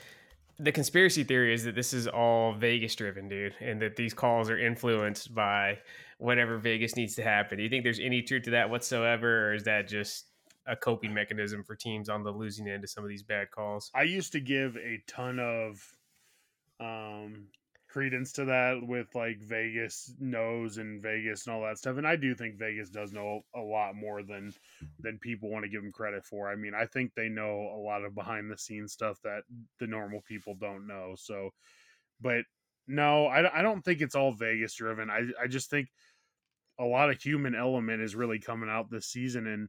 [0.63, 4.51] the conspiracy theory is that this is all Vegas driven, dude, and that these calls
[4.51, 5.79] are influenced by
[6.19, 7.57] whatever Vegas needs to happen.
[7.57, 10.27] Do you think there's any truth to that whatsoever, or is that just
[10.67, 13.91] a coping mechanism for teams on the losing end of some of these bad calls?
[13.95, 15.83] I used to give a ton of
[16.79, 17.49] um
[17.91, 21.97] credence to that with like Vegas knows and Vegas and all that stuff.
[21.99, 24.53] And I do think Vegas does know a lot more than
[25.01, 26.51] than people want to give them credit for.
[26.51, 29.43] I mean, I think they know a lot of behind the scenes stuff that
[29.81, 31.15] the normal people don't know.
[31.17, 31.51] So,
[32.21, 32.45] but
[32.87, 35.11] no, I, I don't think it's all Vegas driven.
[35.11, 35.89] I I just think
[36.79, 39.69] a lot of human element is really coming out this season and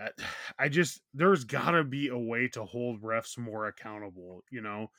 [0.00, 0.10] uh,
[0.58, 4.90] I just there's got to be a way to hold refs more accountable, you know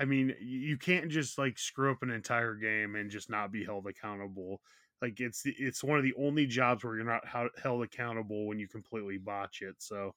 [0.00, 3.62] I mean, you can't just like screw up an entire game and just not be
[3.62, 4.62] held accountable.
[5.02, 8.66] Like it's it's one of the only jobs where you're not held accountable when you
[8.66, 9.74] completely botch it.
[9.78, 10.14] So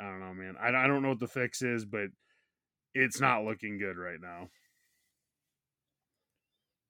[0.00, 0.56] I don't know, man.
[0.60, 2.08] I, I don't know what the fix is, but
[2.92, 4.48] it's not looking good right now.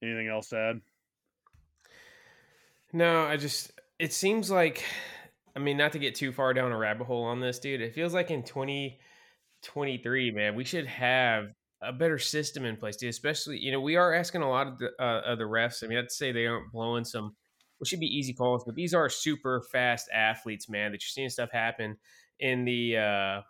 [0.03, 0.81] Anything else to add?
[2.95, 4.83] No, I just it seems like
[5.55, 7.83] I mean, not to get too far down a rabbit hole on this, dude.
[7.83, 13.11] It feels like in 2023, man, we should have a better system in place, dude.
[13.11, 15.85] Especially, you know, we are asking a lot of the, uh, of the refs.
[15.85, 17.37] I mean, I'd say they aren't blowing some,
[17.79, 20.93] what should be easy calls, but these are super fast athletes, man.
[20.93, 21.97] That you're seeing stuff happen
[22.41, 23.41] in the uh,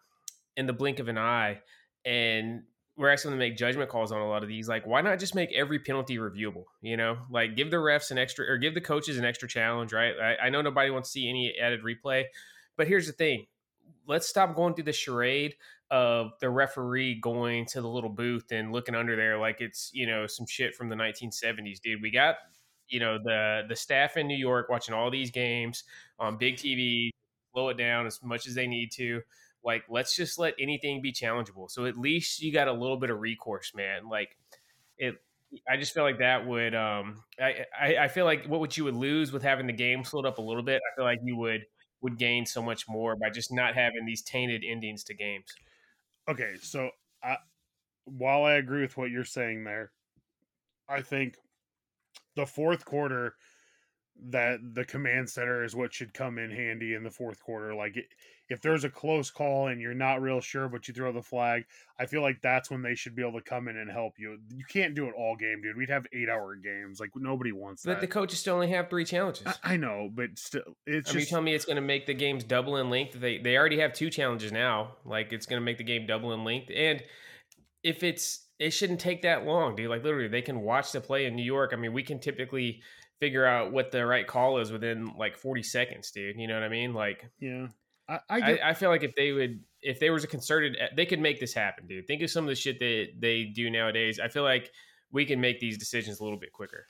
[0.56, 1.60] in the blink of an eye,
[2.04, 2.62] and
[2.96, 4.68] we're asking them to make judgment calls on a lot of these.
[4.68, 6.64] Like, why not just make every penalty reviewable?
[6.82, 9.92] You know, like give the refs an extra or give the coaches an extra challenge,
[9.92, 10.14] right?
[10.20, 12.24] I, I know nobody wants to see any added replay,
[12.76, 13.46] but here's the thing:
[14.06, 15.54] let's stop going through the charade
[15.90, 20.07] of the referee going to the little booth and looking under there like it's you
[20.07, 22.03] know some shit from the 1970s dude.
[22.03, 22.37] We got
[22.88, 25.85] you know the the staff in new york watching all these games
[26.18, 27.11] on big tv
[27.53, 29.20] slow it down as much as they need to.
[29.64, 31.70] Like let's just let anything be challengeable.
[31.70, 34.09] So at least you got a little bit of recourse man.
[34.09, 34.37] Like
[34.96, 35.16] it
[35.68, 38.85] I just feel like that would um I, I, I feel like what would you
[38.85, 40.81] would lose with having the game slowed up a little bit.
[40.81, 41.62] I feel like you would
[42.01, 45.53] would gain so much more by just not having these tainted endings to games
[46.28, 46.90] okay, so
[47.22, 47.36] I,
[48.04, 49.92] while I agree with what you're saying there,
[50.88, 51.36] I think
[52.36, 53.34] the fourth quarter
[54.31, 57.74] that the command center is what should come in handy in the fourth quarter.
[57.74, 57.96] Like
[58.48, 61.64] if there's a close call and you're not real sure, but you throw the flag,
[61.98, 64.38] I feel like that's when they should be able to come in and help you.
[64.54, 65.76] You can't do it all game, dude.
[65.76, 66.98] We'd have eight hour games.
[66.98, 67.94] Like nobody wants but that.
[67.96, 69.46] But the coaches still only have three challenges.
[69.46, 71.11] I, I know, but still, it's.
[71.11, 73.20] I mean, you tell me it's going to make the games double in length.
[73.20, 74.96] They they already have two challenges now.
[75.04, 77.02] Like it's going to make the game double in length, and
[77.83, 79.90] if it's it shouldn't take that long, dude.
[79.90, 81.70] Like literally, they can watch the play in New York.
[81.72, 82.83] I mean, we can typically
[83.20, 86.37] figure out what the right call is within like 40 seconds, dude.
[86.37, 86.94] You know what I mean?
[86.94, 87.68] Like, yeah.
[88.09, 90.88] I, I, I, I, feel like if they would, if there was a concerted, eh,
[90.96, 92.07] they could make this happen, dude.
[92.07, 94.18] Think of some of the shit that they do nowadays.
[94.18, 94.70] I feel like
[95.12, 96.87] we can make these decisions a little bit quicker.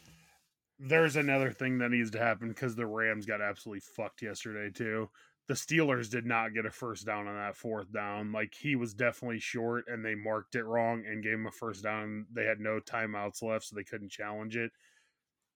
[0.78, 5.10] There's another thing that needs to happen because the Rams got absolutely fucked yesterday too.
[5.48, 8.32] The Steelers did not get a first down on that fourth down.
[8.32, 11.82] Like he was definitely short, and they marked it wrong and gave him a first
[11.82, 12.26] down.
[12.32, 14.70] They had no timeouts left, so they couldn't challenge it.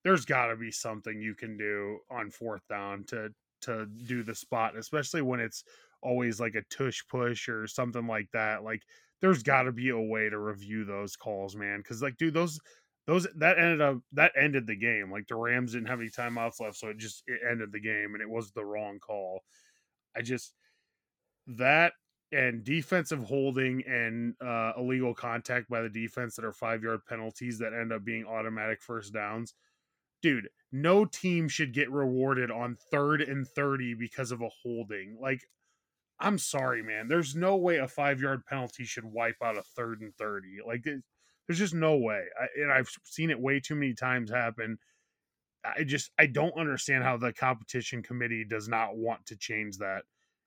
[0.04, 3.30] There's got to be something you can do on fourth down to
[3.62, 5.64] to do the spot, especially when it's
[6.02, 8.64] always like a tush push or something like that.
[8.64, 8.82] Like
[9.20, 11.78] there's got to be a way to review those calls, man.
[11.78, 12.58] Because like, dude, those
[13.06, 15.10] those that ended up that ended the game.
[15.10, 18.14] Like the Rams didn't have any timeouts left, so it just it ended the game,
[18.14, 19.42] and it was the wrong call.
[20.16, 20.54] I just
[21.46, 21.92] that
[22.32, 27.58] and defensive holding and uh, illegal contact by the defense that are five yard penalties
[27.58, 29.54] that end up being automatic first downs
[30.22, 35.18] dude, no team should get rewarded on third and 30 because of a holding.
[35.20, 35.42] Like,
[36.18, 37.08] I'm sorry, man.
[37.08, 40.58] There's no way a five yard penalty should wipe out a third and 30.
[40.66, 42.24] Like, there's just no way.
[42.40, 44.78] I, and I've seen it way too many times happen.
[45.64, 50.04] I just, I don't understand how the competition committee does not want to change that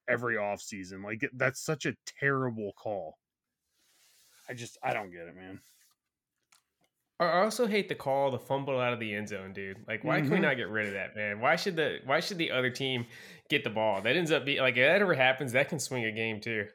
[0.09, 1.03] every offseason.
[1.03, 3.17] Like, that's such a terrible call.
[4.49, 5.59] I just, I don't get it, man.
[7.19, 9.77] I also hate the call the fumble out of the end zone, dude.
[9.87, 10.25] Like, why mm-hmm.
[10.25, 10.45] can we mm-hmm.
[10.45, 11.39] not get rid of that, man?
[11.39, 13.05] Why should the why should the other team
[13.49, 14.01] get the ball?
[14.01, 16.67] That ends up being like if that ever happens, that can swing a game too.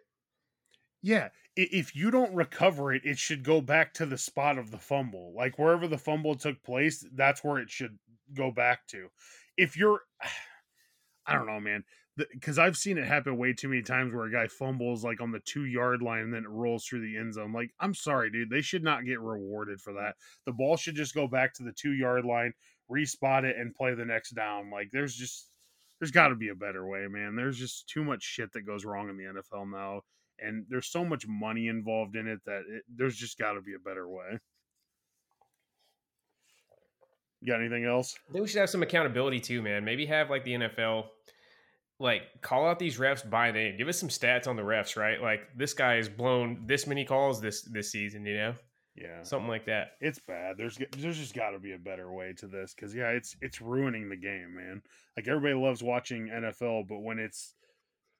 [1.02, 4.78] Yeah, if you don't recover it, it should go back to the spot of the
[4.78, 5.34] fumble.
[5.36, 7.98] Like wherever the fumble took place, that's where it should
[8.34, 9.08] go back to.
[9.56, 10.00] If you're,
[11.26, 11.84] I don't know, man,
[12.16, 15.30] because I've seen it happen way too many times where a guy fumbles like on
[15.30, 17.52] the two yard line and then it rolls through the end zone.
[17.52, 20.16] Like, I'm sorry, dude, they should not get rewarded for that.
[20.44, 22.52] The ball should just go back to the two yard line,
[22.90, 24.70] respot it, and play the next down.
[24.70, 25.48] Like, there's just
[25.98, 27.36] there's got to be a better way, man.
[27.36, 30.00] There's just too much shit that goes wrong in the NFL now
[30.42, 33.74] and there's so much money involved in it that it, there's just got to be
[33.74, 34.38] a better way.
[37.40, 38.16] You got anything else?
[38.28, 39.84] I think we should have some accountability too, man.
[39.84, 41.04] Maybe have like the NFL,
[42.00, 43.76] like call out these refs by name.
[43.76, 45.20] Give us some stats on the refs, right?
[45.20, 48.24] Like this guy has blown this many calls this this season.
[48.24, 48.54] You know?
[48.96, 49.92] Yeah, something like that.
[50.00, 50.56] It's bad.
[50.56, 53.60] There's there's just got to be a better way to this because yeah, it's it's
[53.60, 54.82] ruining the game, man.
[55.16, 57.54] Like everybody loves watching NFL, but when it's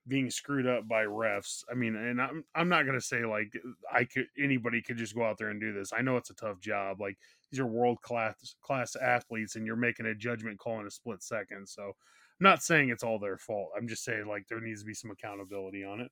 [0.09, 1.63] being screwed up by refs.
[1.71, 3.53] I mean, and I'm I'm not gonna say like
[3.93, 5.93] I could anybody could just go out there and do this.
[5.97, 7.01] I know it's a tough job.
[7.01, 7.17] Like
[7.51, 11.23] these are world class class athletes, and you're making a judgment call in a split
[11.23, 11.69] second.
[11.69, 11.93] So
[12.41, 13.71] I'm not saying it's all their fault.
[13.77, 16.11] I'm just saying like there needs to be some accountability on it.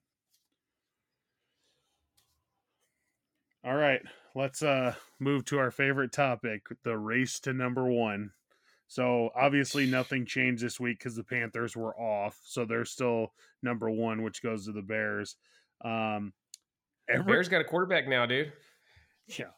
[3.64, 4.00] All right,
[4.34, 8.30] let's uh move to our favorite topic, the race to number 1.
[8.88, 13.90] So obviously nothing changed this week because the Panthers were off, so they're still number
[13.90, 15.36] one, which goes to the Bears.
[15.84, 16.32] Um,
[17.06, 17.30] every...
[17.30, 18.50] Bears got a quarterback now, dude.
[19.26, 19.50] Yeah,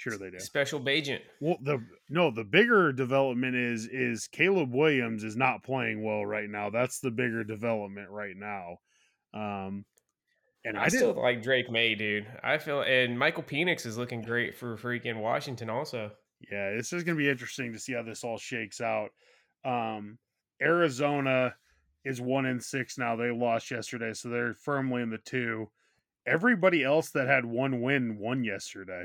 [0.00, 0.40] sure they do.
[0.40, 1.22] Special agent.
[1.40, 6.48] Well, the no, the bigger development is is Caleb Williams is not playing well right
[6.48, 6.70] now.
[6.70, 8.78] That's the bigger development right now.
[9.32, 9.84] Um,
[10.64, 12.26] and I, I still like Drake Maye, dude.
[12.42, 16.10] I feel and Michael Penix is looking great for freaking Washington also.
[16.50, 19.10] Yeah, this is going to be interesting to see how this all shakes out.
[19.64, 20.18] Um,
[20.62, 21.54] Arizona
[22.04, 23.16] is one in six now.
[23.16, 25.70] They lost yesterday, so they're firmly in the two.
[26.26, 29.04] Everybody else that had one win won yesterday.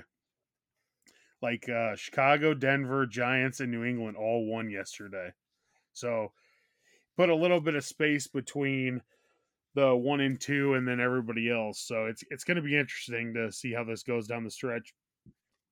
[1.42, 5.32] Like uh, Chicago, Denver, Giants, and New England all won yesterday.
[5.94, 6.32] So
[7.18, 9.02] put a little bit of space between
[9.76, 11.80] the one and two and then everybody else.
[11.80, 14.94] So it's it's going to be interesting to see how this goes down the stretch.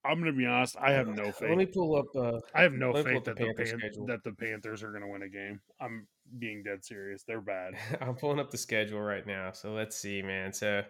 [0.05, 0.75] I'm going to be honest.
[0.81, 1.49] I have no faith.
[1.49, 2.05] Let me pull up.
[2.13, 5.21] Uh, I have no faith that the, Pan- that the Panthers are going to win
[5.21, 5.61] a game.
[5.79, 6.05] I'm
[6.39, 7.23] being dead serious.
[7.23, 7.75] They're bad.
[8.01, 9.53] I'm pulling up the schedule right now.
[9.53, 10.51] So let's see, man.
[10.51, 10.83] So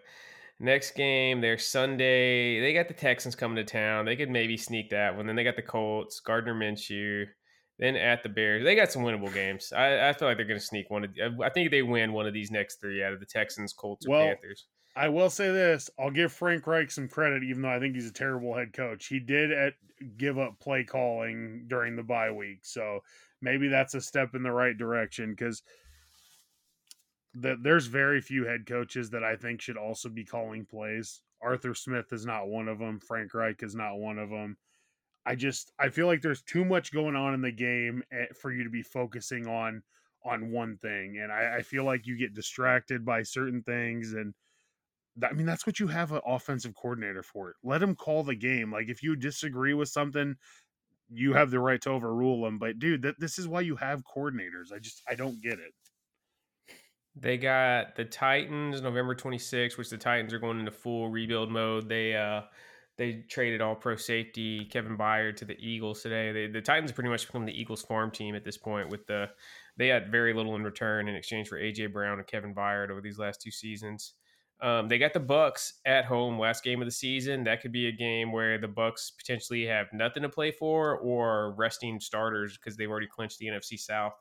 [0.60, 2.60] next game, they're Sunday.
[2.60, 4.04] They got the Texans coming to town.
[4.04, 5.26] They could maybe sneak that one.
[5.26, 7.26] Then they got the Colts, Gardner Minshew.
[7.78, 9.72] Then at the Bears, they got some winnable games.
[9.72, 11.04] I, I feel like they're going to sneak one.
[11.04, 14.06] Of, I think they win one of these next three out of the Texans, Colts,
[14.06, 14.66] or well, Panthers.
[14.94, 18.08] I will say this: I'll give Frank Reich some credit, even though I think he's
[18.08, 19.06] a terrible head coach.
[19.06, 19.72] He did at,
[20.16, 23.00] give up play calling during the bye week, so
[23.42, 25.30] maybe that's a step in the right direction.
[25.30, 25.62] Because
[27.34, 31.20] the, there's very few head coaches that I think should also be calling plays.
[31.42, 33.00] Arthur Smith is not one of them.
[33.00, 34.56] Frank Reich is not one of them.
[35.26, 38.52] I just I feel like there's too much going on in the game eh, for
[38.52, 39.82] you to be focusing on
[40.24, 44.34] on one thing, and I, I feel like you get distracted by certain things and
[45.22, 47.54] I mean, that's what you have an offensive coordinator for.
[47.62, 48.72] Let him call the game.
[48.72, 50.34] Like, if you disagree with something,
[51.08, 52.58] you have the right to overrule them.
[52.58, 54.72] But dude, that this is why you have coordinators.
[54.74, 55.72] I just I don't get it.
[57.16, 61.88] They got the Titans November 26th, which the Titans are going into full rebuild mode.
[61.88, 62.42] They uh
[62.96, 66.32] they traded all pro safety Kevin Byard to the Eagles today.
[66.32, 69.30] They, the Titans pretty much become the Eagles farm team at this point with the
[69.76, 73.00] they had very little in return in exchange for AJ Brown and Kevin Byard over
[73.00, 74.14] these last two seasons.
[74.62, 77.44] Um, they got the Bucs at home last game of the season.
[77.44, 81.54] That could be a game where the Bucs potentially have nothing to play for or
[81.56, 84.14] resting starters because they've already clinched the NFC South.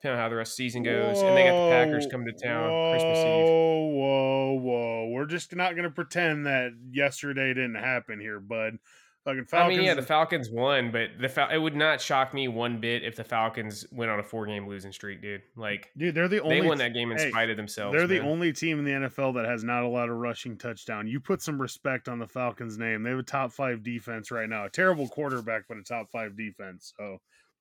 [0.00, 2.06] Depending on how the rest of the season goes, whoa, and they got the Packers
[2.10, 3.44] coming to town whoa, Christmas Eve.
[3.44, 5.08] Whoa, whoa, whoa!
[5.10, 8.78] We're just not going to pretend that yesterday didn't happen here, bud.
[9.24, 9.74] Fucking Falcons.
[9.74, 12.80] I mean, yeah, the Falcons won, but the Fal- it would not shock me one
[12.80, 15.42] bit if the Falcons went on a four game losing streak, dude.
[15.54, 17.92] Like, dude, they're the only they won that game in hey, spite of themselves.
[17.92, 18.24] They're man.
[18.24, 21.06] the only team in the NFL that has not a rushing touchdown.
[21.06, 23.02] You put some respect on the Falcons' name.
[23.02, 24.64] They have a top five defense right now.
[24.64, 26.94] A terrible quarterback, but a top five defense.
[26.98, 27.18] So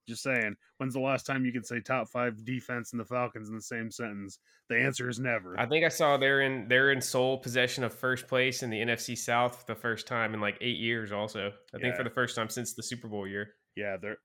[0.09, 3.49] just saying, when's the last time you could say top five defense and the Falcons
[3.49, 4.39] in the same sentence?
[4.69, 5.59] The answer is never.
[5.59, 8.79] I think I saw they're in they're in sole possession of first place in the
[8.79, 11.11] NFC South for the first time in like eight years.
[11.11, 11.81] Also, I yeah.
[11.81, 13.53] think for the first time since the Super Bowl year.
[13.75, 14.17] Yeah, they're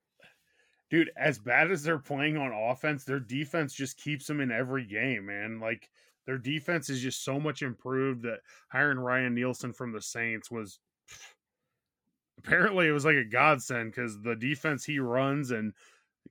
[0.89, 1.11] dude.
[1.17, 5.27] As bad as they're playing on offense, their defense just keeps them in every game,
[5.27, 5.59] man.
[5.59, 5.89] Like
[6.25, 8.39] their defense is just so much improved that
[8.71, 10.79] hiring Ryan Nielsen from the Saints was
[12.45, 15.73] apparently it was like a godsend because the defense he runs and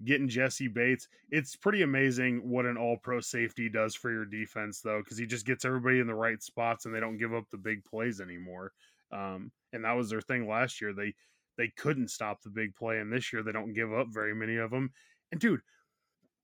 [0.05, 1.09] getting Jessie Bates.
[1.31, 5.27] It's pretty amazing what an all pro safety does for your defense, though, because he
[5.27, 8.21] just gets everybody in the right spots and they don't give up the big plays
[8.21, 8.73] anymore.
[9.13, 10.93] Um, and that was their thing last year.
[10.93, 11.15] They
[11.57, 14.57] they couldn't stop the big play, and this year they don't give up very many
[14.57, 14.93] of them.
[15.31, 15.61] And dude,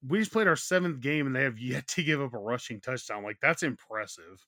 [0.06, 2.80] we just played our seventh game and they have yet to give up a rushing
[2.80, 3.22] touchdown.
[3.22, 4.46] Like that's impressive.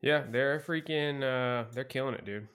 [0.00, 2.48] Yeah, they're freaking uh they're killing it, dude.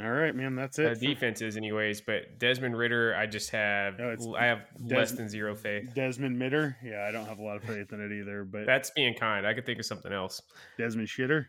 [0.00, 0.56] All right, man.
[0.56, 0.86] That's it.
[0.86, 2.00] Uh, defenses, anyways.
[2.00, 5.92] But Desmond Ridder, I just have no, I have Des- less than zero faith.
[5.94, 8.44] Desmond Mitter, yeah, I don't have a lot of faith in it either.
[8.44, 9.46] But that's being kind.
[9.46, 10.40] I could think of something else.
[10.78, 11.46] Desmond Shitter.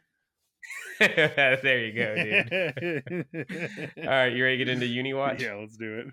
[0.99, 3.25] there you go, dude.
[3.97, 5.41] All right, you ready to get into Uni Watch?
[5.41, 6.07] Yeah, let's do it.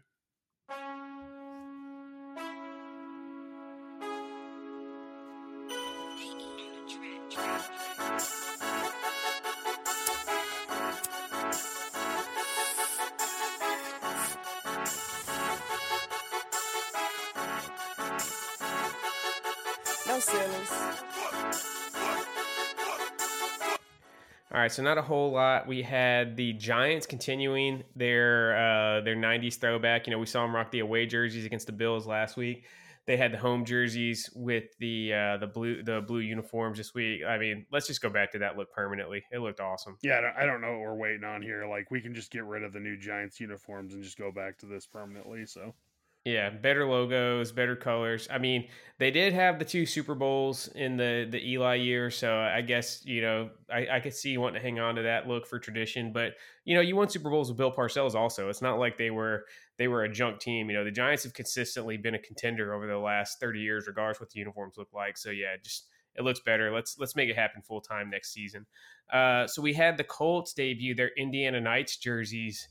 [24.70, 25.66] Right, so not a whole lot.
[25.66, 30.06] We had the Giants continuing their uh, their '90s throwback.
[30.06, 32.64] You know, we saw them rock the away jerseys against the Bills last week.
[33.06, 37.22] They had the home jerseys with the uh, the blue the blue uniforms this week.
[37.26, 39.24] I mean, let's just go back to that look permanently.
[39.32, 39.96] It looked awesome.
[40.02, 41.66] Yeah, I don't know what we're waiting on here.
[41.66, 44.58] Like, we can just get rid of the new Giants uniforms and just go back
[44.58, 45.46] to this permanently.
[45.46, 45.74] So
[46.24, 48.28] yeah, better logos, better colors.
[48.30, 48.68] I mean,
[48.98, 53.02] they did have the two Super Bowls in the the Eli year, so I guess
[53.06, 55.58] you know I, I could see you wanting to hang on to that look for
[55.58, 56.12] tradition.
[56.12, 56.34] But
[56.66, 58.14] you know, you won Super Bowls with Bill Parcells.
[58.14, 59.46] Also, it's not like they were
[59.78, 60.68] they were a junk team.
[60.68, 64.20] You know, the Giants have consistently been a contender over the last thirty years, regardless
[64.20, 65.16] what the uniforms look like.
[65.16, 65.88] So yeah, just
[66.20, 66.70] it looks better.
[66.70, 68.66] Let's let's make it happen full time next season.
[69.12, 72.68] Uh, so we had the Colts debut their Indiana Nights jerseys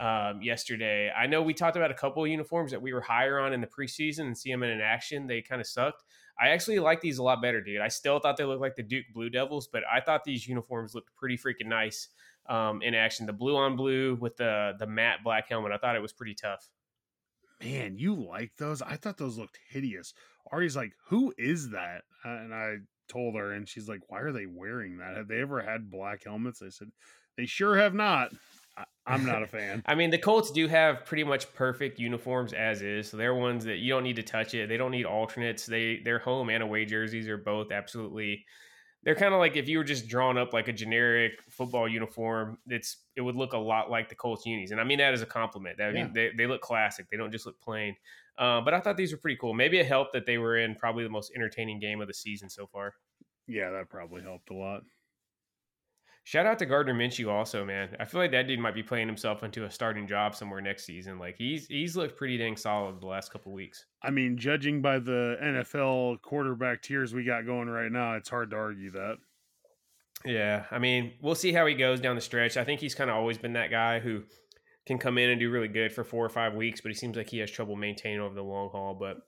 [0.00, 1.10] um, yesterday.
[1.10, 3.62] I know we talked about a couple of uniforms that we were higher on in
[3.62, 5.26] the preseason and see them in action.
[5.26, 6.02] They kind of sucked.
[6.38, 7.80] I actually like these a lot better, dude.
[7.80, 10.94] I still thought they looked like the Duke Blue Devils, but I thought these uniforms
[10.94, 12.08] looked pretty freaking nice
[12.48, 13.26] um, in action.
[13.26, 15.72] The blue on blue with the the matte black helmet.
[15.72, 16.68] I thought it was pretty tough.
[17.62, 18.82] Man, you like those?
[18.82, 20.14] I thought those looked hideous.
[20.52, 22.76] Ari's like, "Who is that?" Uh, and I
[23.08, 25.16] told her, and she's like, "Why are they wearing that?
[25.16, 26.90] Have they ever had black helmets?" I said,
[27.36, 28.32] "They sure have not."
[29.06, 29.82] I, am not a fan.
[29.86, 33.10] I mean, the Colts do have pretty much perfect uniforms as is.
[33.10, 34.68] So they're ones that you don't need to touch it.
[34.68, 35.66] They don't need alternates.
[35.66, 38.44] They their home and away jerseys are both absolutely.
[39.04, 42.58] They're kind of like if you were just drawn up like a generic football uniform,
[42.66, 45.22] it's it would look a lot like the Colts unis, and I mean that as
[45.22, 45.80] a compliment.
[45.80, 46.10] I mean yeah.
[46.12, 47.06] they they look classic.
[47.10, 47.96] They don't just look plain.
[48.38, 49.52] Uh, but I thought these were pretty cool.
[49.52, 52.48] Maybe it helped that they were in probably the most entertaining game of the season
[52.48, 52.94] so far.
[53.48, 54.82] Yeah, that probably helped a lot.
[56.28, 57.96] Shout out to Gardner Minshew also, man.
[57.98, 60.84] I feel like that dude might be playing himself into a starting job somewhere next
[60.84, 61.18] season.
[61.18, 63.86] Like he's he's looked pretty dang solid the last couple weeks.
[64.02, 68.50] I mean, judging by the NFL quarterback tiers we got going right now, it's hard
[68.50, 69.16] to argue that.
[70.26, 72.58] Yeah, I mean, we'll see how he goes down the stretch.
[72.58, 74.24] I think he's kind of always been that guy who
[74.88, 77.16] can come in and do really good for four or five weeks, but he seems
[77.16, 78.94] like he has trouble maintaining over the long haul.
[78.94, 79.18] But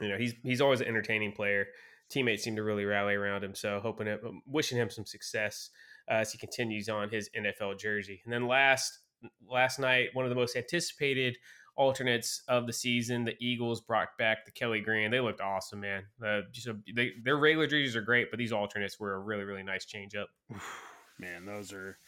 [0.00, 1.68] you know, he's he's always an entertaining player.
[2.10, 5.70] Teammates seem to really rally around him, so hoping it, wishing him some success
[6.10, 8.20] uh, as he continues on his NFL jersey.
[8.24, 8.98] And then last
[9.48, 11.36] last night, one of the most anticipated
[11.76, 15.12] alternates of the season, the Eagles brought back the Kelly Green.
[15.12, 16.02] They looked awesome, man.
[16.24, 19.44] Uh, just a, they, their regular jerseys are great, but these alternates were a really
[19.44, 20.28] really nice change up.
[21.20, 21.98] Man, those are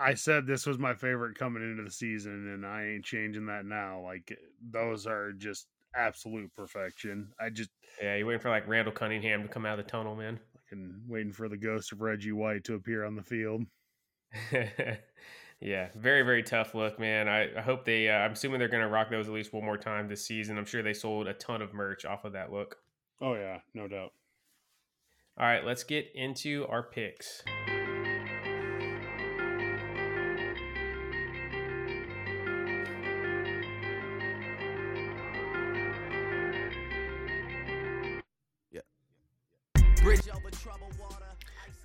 [0.00, 3.66] I said this was my favorite coming into the season, and I ain't changing that
[3.66, 4.00] now.
[4.02, 4.36] Like
[4.70, 7.28] those are just absolute perfection.
[7.38, 7.70] I just
[8.02, 10.40] yeah, you waiting for like Randall Cunningham to come out of the tunnel, man.
[10.70, 13.64] And waiting for the ghost of Reggie White to appear on the field.
[15.60, 17.28] yeah, very very tough look, man.
[17.28, 18.08] I, I hope they.
[18.08, 20.56] Uh, I'm assuming they're going to rock those at least one more time this season.
[20.56, 22.76] I'm sure they sold a ton of merch off of that look.
[23.20, 24.12] Oh yeah, no doubt.
[25.38, 27.42] All right, let's get into our picks.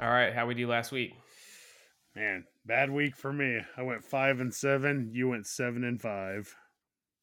[0.05, 1.15] All right, how we do last week?
[2.15, 3.61] Man, bad week for me.
[3.75, 5.09] I went five and seven.
[5.11, 6.55] You went seven and five.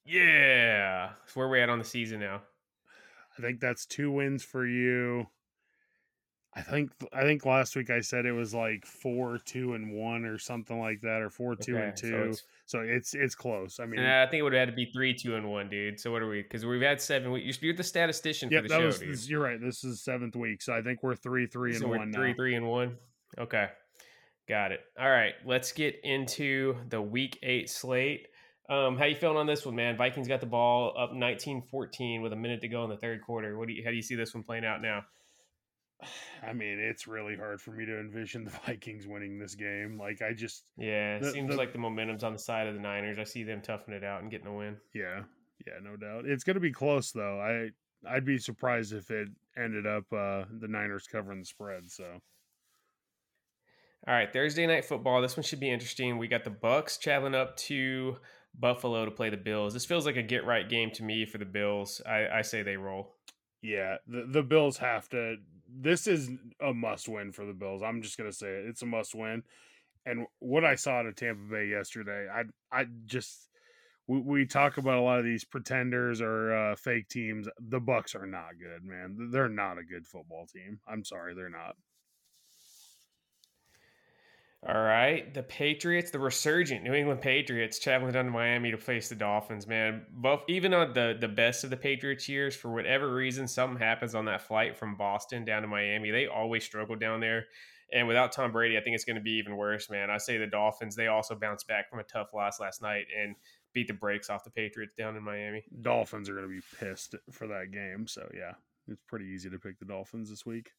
[0.05, 2.43] Yeah, so where we at on the season now?
[3.39, 5.28] I think that's two wins for you.
[6.55, 10.26] I think I think last week I said it was like four, two, and one
[10.26, 12.11] or something like that, or four, two, okay, and two.
[12.11, 13.80] So it's, so it's, it's close.
[13.80, 15.98] I mean, I think it would have had to be three, two, and one, dude.
[15.98, 16.42] So what are we?
[16.42, 17.32] Because we've had seven.
[17.32, 18.86] You're the statistician yep, for the show.
[18.86, 19.30] Was, dude.
[19.30, 19.59] You're right.
[19.59, 22.12] This is seventh week, so I think we're three, three, so and one.
[22.12, 22.36] Three, now.
[22.36, 22.98] three, and one.
[23.38, 23.68] Okay.
[24.48, 24.80] Got it.
[25.00, 28.26] All right, let's get into the week eight slate.
[28.68, 29.96] Um, how you feeling on this one, man?
[29.96, 33.57] Vikings got the ball up 19-14 with a minute to go in the third quarter.
[33.57, 35.05] What do you how do you see this one playing out now?
[36.46, 39.98] I mean, it's really hard for me to envision the Vikings winning this game.
[39.98, 42.74] Like, I just yeah, it the, seems the, like the momentum's on the side of
[42.74, 43.18] the Niners.
[43.18, 44.76] I see them toughing it out and getting a win.
[44.94, 45.22] Yeah,
[45.66, 46.26] yeah, no doubt.
[46.26, 47.40] It's going to be close though.
[47.40, 47.70] I
[48.09, 51.90] I'd be surprised if it ended up uh, the Niners covering the spread.
[51.90, 52.05] So.
[54.07, 55.22] All right, Thursday night football.
[55.22, 56.18] This one should be interesting.
[56.18, 58.16] We got the Bucs traveling up to
[58.59, 59.72] Buffalo to play the Bills.
[59.72, 62.03] This feels like a get right game to me for the Bills.
[62.05, 63.14] I, I say they roll.
[63.62, 65.36] Yeah, the the Bills have to.
[65.75, 67.83] This is a must win for the Bills.
[67.83, 68.66] I'm just gonna say it.
[68.66, 69.43] It's a must win.
[70.05, 72.45] And what I saw to Tampa Bay yesterday, I
[72.77, 73.49] I just
[74.07, 77.49] we, we talk about a lot of these pretenders or uh, fake teams.
[77.59, 79.31] The Bucs are not good, man.
[79.31, 80.81] They're not a good football team.
[80.89, 81.77] I'm sorry, they're not.
[84.65, 89.09] All right, the Patriots, the resurgent New England Patriots, traveling down to Miami to face
[89.09, 89.67] the Dolphins.
[89.67, 93.81] Man, both even on the the best of the Patriots years, for whatever reason, something
[93.81, 96.13] happens on that flight from Boston down to Miami.
[96.13, 97.47] They always struggle down there,
[97.93, 99.91] and without Tom Brady, I think it's going to be even worse.
[99.91, 100.95] Man, I say the Dolphins.
[100.95, 103.35] They also bounced back from a tough loss last night and
[103.73, 105.65] beat the brakes off the Patriots down in Miami.
[105.81, 108.07] Dolphins are going to be pissed for that game.
[108.07, 108.53] So yeah,
[108.87, 110.71] it's pretty easy to pick the Dolphins this week.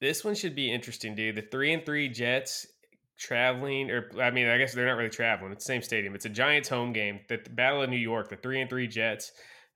[0.00, 1.36] This one should be interesting, dude.
[1.36, 2.66] The three and three Jets
[3.18, 5.52] traveling, or I mean, I guess they're not really traveling.
[5.52, 6.14] It's the same stadium.
[6.14, 7.20] It's a Giants home game.
[7.28, 9.32] The, Battle of New York, the three and three Jets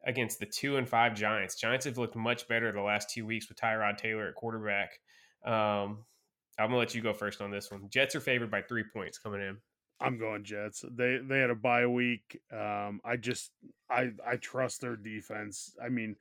[0.06, 1.56] against the two and five Giants.
[1.56, 4.90] Giants have looked much better the last two weeks with Tyrod Taylor at quarterback.
[5.44, 6.04] Um,
[6.58, 7.88] I'm gonna let you go first on this one.
[7.88, 9.56] Jets are favored by three points coming in.
[10.00, 10.84] I'm going Jets.
[10.90, 12.40] They they had a bye week.
[12.52, 13.50] Um, I just
[13.90, 15.74] I I trust their defense.
[15.84, 16.16] I mean,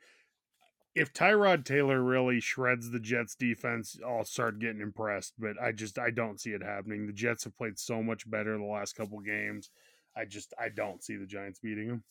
[0.98, 5.34] if Tyrod Taylor really shreds the Jets defense, I'll start getting impressed.
[5.38, 7.06] But I just I don't see it happening.
[7.06, 9.70] The Jets have played so much better the last couple games.
[10.16, 12.04] I just I don't see the Giants beating them.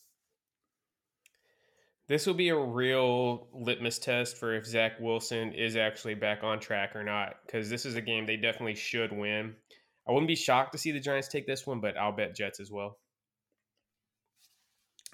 [2.08, 6.60] This will be a real litmus test for if Zach Wilson is actually back on
[6.60, 9.56] track or not, because this is a game they definitely should win.
[10.08, 12.60] I wouldn't be shocked to see the Giants take this one, but I'll bet Jets
[12.60, 12.98] as well.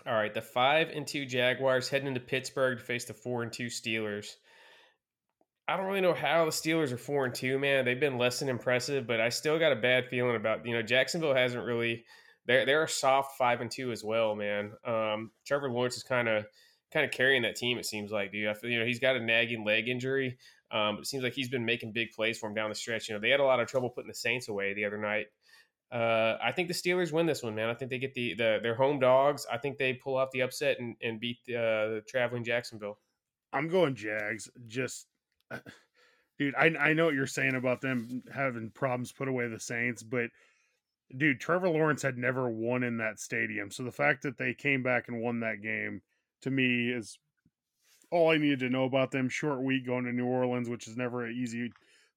[0.07, 3.53] All right, the five and two Jaguars heading into Pittsburgh to face the four and
[3.53, 4.35] two Steelers.
[5.69, 7.85] I don't really know how the Steelers are four and two, man.
[7.85, 10.83] They've been less than impressive, but I still got a bad feeling about you know
[10.83, 12.05] Jacksonville hasn't really.
[12.47, 14.73] They're they're a soft five and two as well, man.
[14.85, 16.47] Um, Trevor Lawrence is kind of
[16.93, 17.79] kind of carrying that team.
[17.79, 18.49] It seems like, dude.
[18.49, 20.37] I feel, you know, he's got a nagging leg injury.
[20.73, 23.09] Um, it seems like he's been making big plays for him down the stretch.
[23.09, 25.27] You know, they had a lot of trouble putting the Saints away the other night.
[25.93, 27.69] Uh, I think the Steelers win this one, man.
[27.69, 29.47] I think they get the, the their home dogs.
[29.53, 32.99] I think they pull off the upset and, and beat the, uh, the traveling Jacksonville.
[33.53, 34.49] I'm going Jags.
[34.67, 35.07] Just,
[36.39, 40.03] dude, I I know what you're saying about them having problems put away the Saints,
[40.03, 40.31] but
[41.15, 44.83] dude, Trevor Lawrence had never won in that stadium, so the fact that they came
[44.83, 46.01] back and won that game
[46.41, 47.19] to me is
[48.11, 49.29] all I needed to know about them.
[49.29, 51.71] Short week going to New Orleans, which is never an easy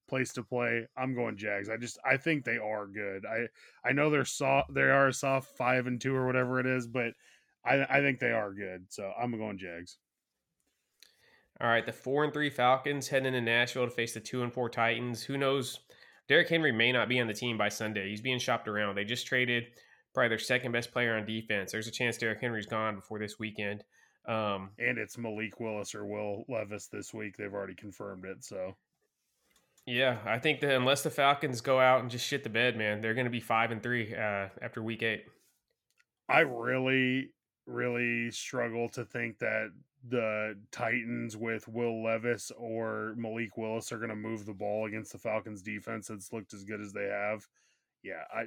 [0.08, 0.86] place to play.
[0.96, 1.68] I'm going Jags.
[1.68, 3.24] I just I think they are good.
[3.26, 3.46] I
[3.88, 4.74] I know they're soft.
[4.74, 7.12] They are a soft five and two or whatever it is, but
[7.64, 8.86] I I think they are good.
[8.88, 9.98] So I'm going Jags.
[11.60, 14.52] All right, the four and three Falcons heading into Nashville to face the two and
[14.52, 15.22] four Titans.
[15.22, 15.80] Who knows?
[16.28, 18.10] Derrick Henry may not be on the team by Sunday.
[18.10, 18.94] He's being shopped around.
[18.94, 19.64] They just traded
[20.12, 21.72] probably their second best player on defense.
[21.72, 23.84] There's a chance Derrick Henry's gone before this weekend.
[24.26, 27.36] Um, and it's Malik Willis or Will Levis this week.
[27.36, 28.44] They've already confirmed it.
[28.44, 28.76] So
[29.86, 33.00] yeah, I think that unless the Falcons go out and just shit the bed, man,
[33.00, 35.24] they're going to be five and three uh, after week eight.
[36.28, 37.30] I really,
[37.66, 39.70] really struggle to think that
[40.08, 45.12] the Titans with Will Levis or Malik Willis are going to move the ball against
[45.12, 47.46] the Falcons defense that's looked as good as they have.
[48.02, 48.46] Yeah, I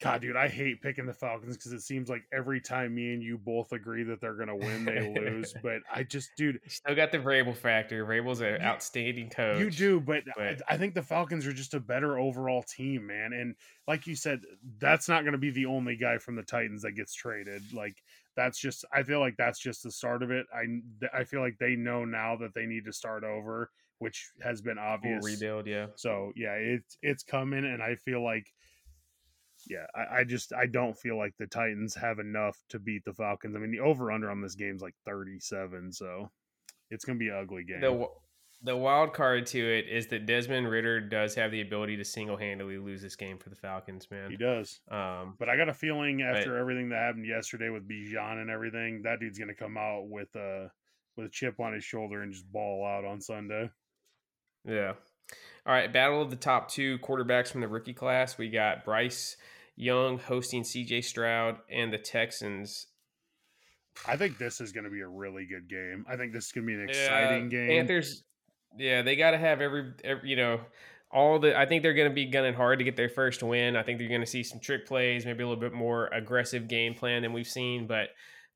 [0.00, 3.22] God, dude, I hate picking the Falcons because it seems like every time me and
[3.22, 5.54] you both agree that they're going to win, they lose.
[5.62, 8.06] But I just, dude, still got the Vrabel factor.
[8.06, 9.58] Vrabel's an outstanding coach.
[9.58, 10.62] You do, but, but...
[10.68, 13.34] I, I, think the Falcons are just a better overall team, man.
[13.34, 13.54] And
[13.86, 14.40] like you said,
[14.78, 17.62] that's not going to be the only guy from the Titans that gets traded.
[17.74, 17.96] Like
[18.36, 20.46] that's just, I feel like that's just the start of it.
[20.54, 24.62] I, I feel like they know now that they need to start over, which has
[24.62, 25.20] been obvious.
[25.20, 25.86] Full rebuild, yeah.
[25.96, 28.46] So yeah, it's it's coming, and I feel like
[29.68, 33.12] yeah, I, I, just I don't feel like the Titans have enough to beat the
[33.12, 33.56] Falcons.
[33.56, 36.30] I mean, the over under on this game is like thirty seven, so
[36.90, 37.80] it's gonna be an ugly game.
[37.80, 38.06] The
[38.62, 42.36] the wild card to it is that Desmond Ridder does have the ability to single
[42.36, 44.30] handedly lose this game for the Falcons, man.
[44.30, 44.80] He does.
[44.90, 48.50] Um, but I got a feeling after but, everything that happened yesterday with Bijan and
[48.50, 50.70] everything, that dude's gonna come out with a
[51.16, 53.70] with a chip on his shoulder and just ball out on Sunday.
[54.64, 54.92] Yeah.
[55.66, 58.38] All right, battle of the top two quarterbacks from the rookie class.
[58.38, 59.36] We got Bryce
[59.76, 62.86] Young hosting CJ Stroud and the Texans.
[64.06, 66.06] I think this is going to be a really good game.
[66.08, 67.68] I think this is going to be an exciting yeah, game.
[67.68, 68.22] Panthers,
[68.78, 70.60] yeah, they got to have every, every, you know,
[71.10, 71.58] all the.
[71.58, 73.76] I think they're going to be gunning hard to get their first win.
[73.76, 76.68] I think they're going to see some trick plays, maybe a little bit more aggressive
[76.68, 78.08] game plan than we've seen, but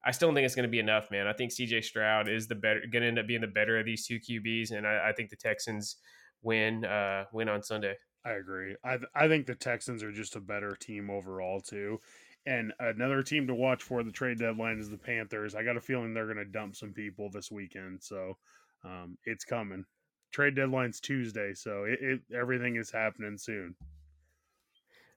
[0.05, 1.27] I still don't think it's going to be enough, man.
[1.27, 3.87] I think CJ Stroud is the better, going to end up being the better of
[3.87, 5.97] these two QBs, and I, I think the Texans
[6.45, 7.97] win, uh, win on Sunday.
[8.25, 8.75] I agree.
[8.85, 12.01] I I think the Texans are just a better team overall too.
[12.47, 15.55] And another team to watch for the trade deadline is the Panthers.
[15.55, 18.37] I got a feeling they're going to dump some people this weekend, so
[18.85, 19.85] um, it's coming.
[20.31, 23.75] Trade deadline's Tuesday, so it, it everything is happening soon.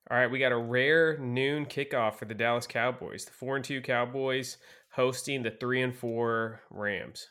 [0.10, 3.26] All right, we got a rare noon kickoff for the Dallas Cowboys.
[3.26, 4.58] The four and two Cowboys
[4.92, 7.28] hosting the three and four Rams.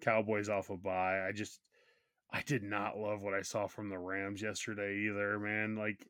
[0.00, 1.26] Cowboys off a bye.
[1.28, 1.60] I just
[2.30, 5.76] I did not love what I saw from the Rams yesterday either, man.
[5.76, 6.06] Like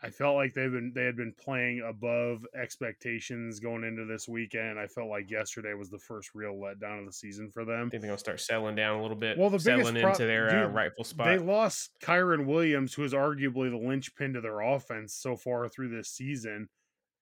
[0.00, 4.78] I felt like they've been they had been playing above expectations going into this weekend.
[4.78, 7.88] I felt like yesterday was the first real letdown of the season for them.
[7.88, 9.36] I think they're gonna start settling down a little bit.
[9.36, 11.26] Well, the settling pro- into their uh, dude, uh, rightful spot.
[11.26, 15.88] They lost Kyren Williams, who is arguably the linchpin to their offense so far through
[15.88, 16.68] this season,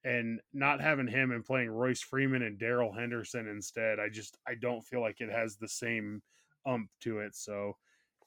[0.05, 3.99] and not having him and playing Royce Freeman and Darrell Henderson instead.
[3.99, 6.21] I just I don't feel like it has the same
[6.67, 7.35] ump to it.
[7.35, 7.79] So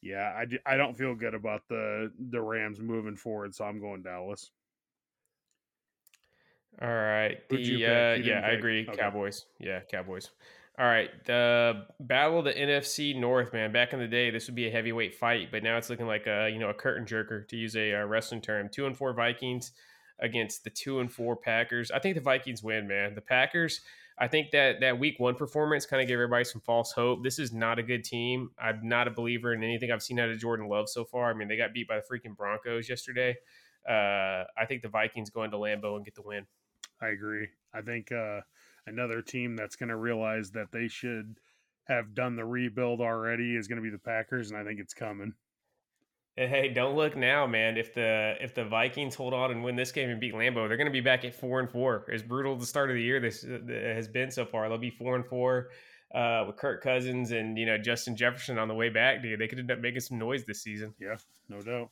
[0.01, 0.33] yeah,
[0.65, 4.51] I, I don't feel good about the the Rams moving forward, so I'm going Dallas.
[6.81, 7.37] All right.
[7.49, 8.87] The uh, yeah, I agree.
[8.87, 8.97] Okay.
[8.97, 9.45] Cowboys.
[9.59, 10.29] Yeah, Cowboys.
[10.77, 11.09] All right.
[11.25, 13.73] The battle of the NFC North, man.
[13.73, 16.25] Back in the day, this would be a heavyweight fight, but now it's looking like
[16.25, 18.69] a you know a curtain jerker to use a, a wrestling term.
[18.69, 19.71] Two and four Vikings
[20.19, 21.91] against the two and four Packers.
[21.91, 23.15] I think the Vikings win, man.
[23.15, 23.81] The Packers
[24.19, 27.23] I think that that week one performance kind of gave everybody some false hope.
[27.23, 28.49] This is not a good team.
[28.61, 31.31] I'm not a believer in anything I've seen out of Jordan Love so far.
[31.31, 33.35] I mean, they got beat by the freaking Broncos yesterday.
[33.87, 36.45] Uh, I think the Vikings go into Lambeau and get the win.
[37.01, 37.47] I agree.
[37.73, 38.41] I think uh,
[38.85, 41.37] another team that's going to realize that they should
[41.87, 44.93] have done the rebuild already is going to be the Packers, and I think it's
[44.93, 45.33] coming.
[46.47, 47.75] Hey, don't look now, man.
[47.75, 50.77] If the if the Vikings hold on and win this game and beat Lambeau, they're
[50.77, 52.05] going to be back at four and four.
[52.09, 54.89] As brutal the start of the year this uh, has been so far, they'll be
[54.89, 55.71] four and four
[56.15, 59.21] uh, with Kirk Cousins and you know Justin Jefferson on the way back.
[59.21, 60.93] Dude, they could end up making some noise this season.
[60.97, 61.17] Yeah,
[61.49, 61.89] no doubt.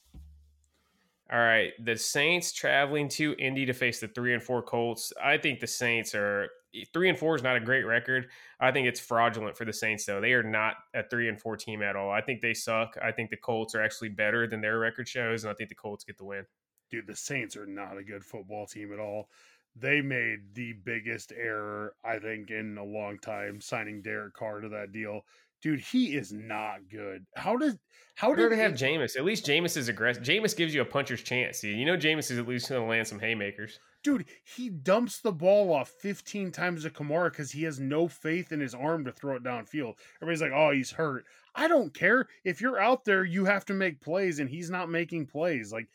[1.29, 5.11] All right, the Saints traveling to Indy to face the three and four Colts.
[5.21, 6.47] I think the Saints are
[6.93, 8.28] three and four is not a great record.
[8.59, 10.21] I think it's fraudulent for the Saints though.
[10.21, 12.11] They are not a three and four team at all.
[12.11, 12.97] I think they suck.
[13.01, 15.75] I think the Colts are actually better than their record shows, and I think the
[15.75, 16.45] Colts get the win.
[16.89, 19.30] Dude, the Saints are not a good football team at all.
[19.75, 24.69] They made the biggest error I think in a long time signing Derek Carr to
[24.69, 25.23] that deal
[25.61, 27.25] dude, he is not good.
[27.36, 27.78] How does
[28.15, 29.15] how did they have Jameis?
[29.15, 30.23] At least Jameis is aggressive.
[30.23, 31.61] Jameis gives you a puncher's chance.
[31.61, 31.78] Dude.
[31.78, 33.80] You know Jameis is at least going to land some haymakers.
[34.08, 34.24] Dude,
[34.55, 38.62] he dumps the ball off 15 times to Kamara because he has no faith in
[38.62, 39.95] his arm to throw it downfield.
[40.22, 41.26] Everybody's like, oh, he's hurt.
[41.53, 42.30] I don't care.
[42.45, 45.74] If you're out there, you have to make plays, and he's not making plays.
[45.74, 45.89] Like,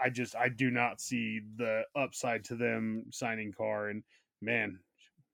[0.00, 3.90] I just, I do not see the upside to them signing Carr.
[3.90, 4.02] And
[4.40, 4.78] man,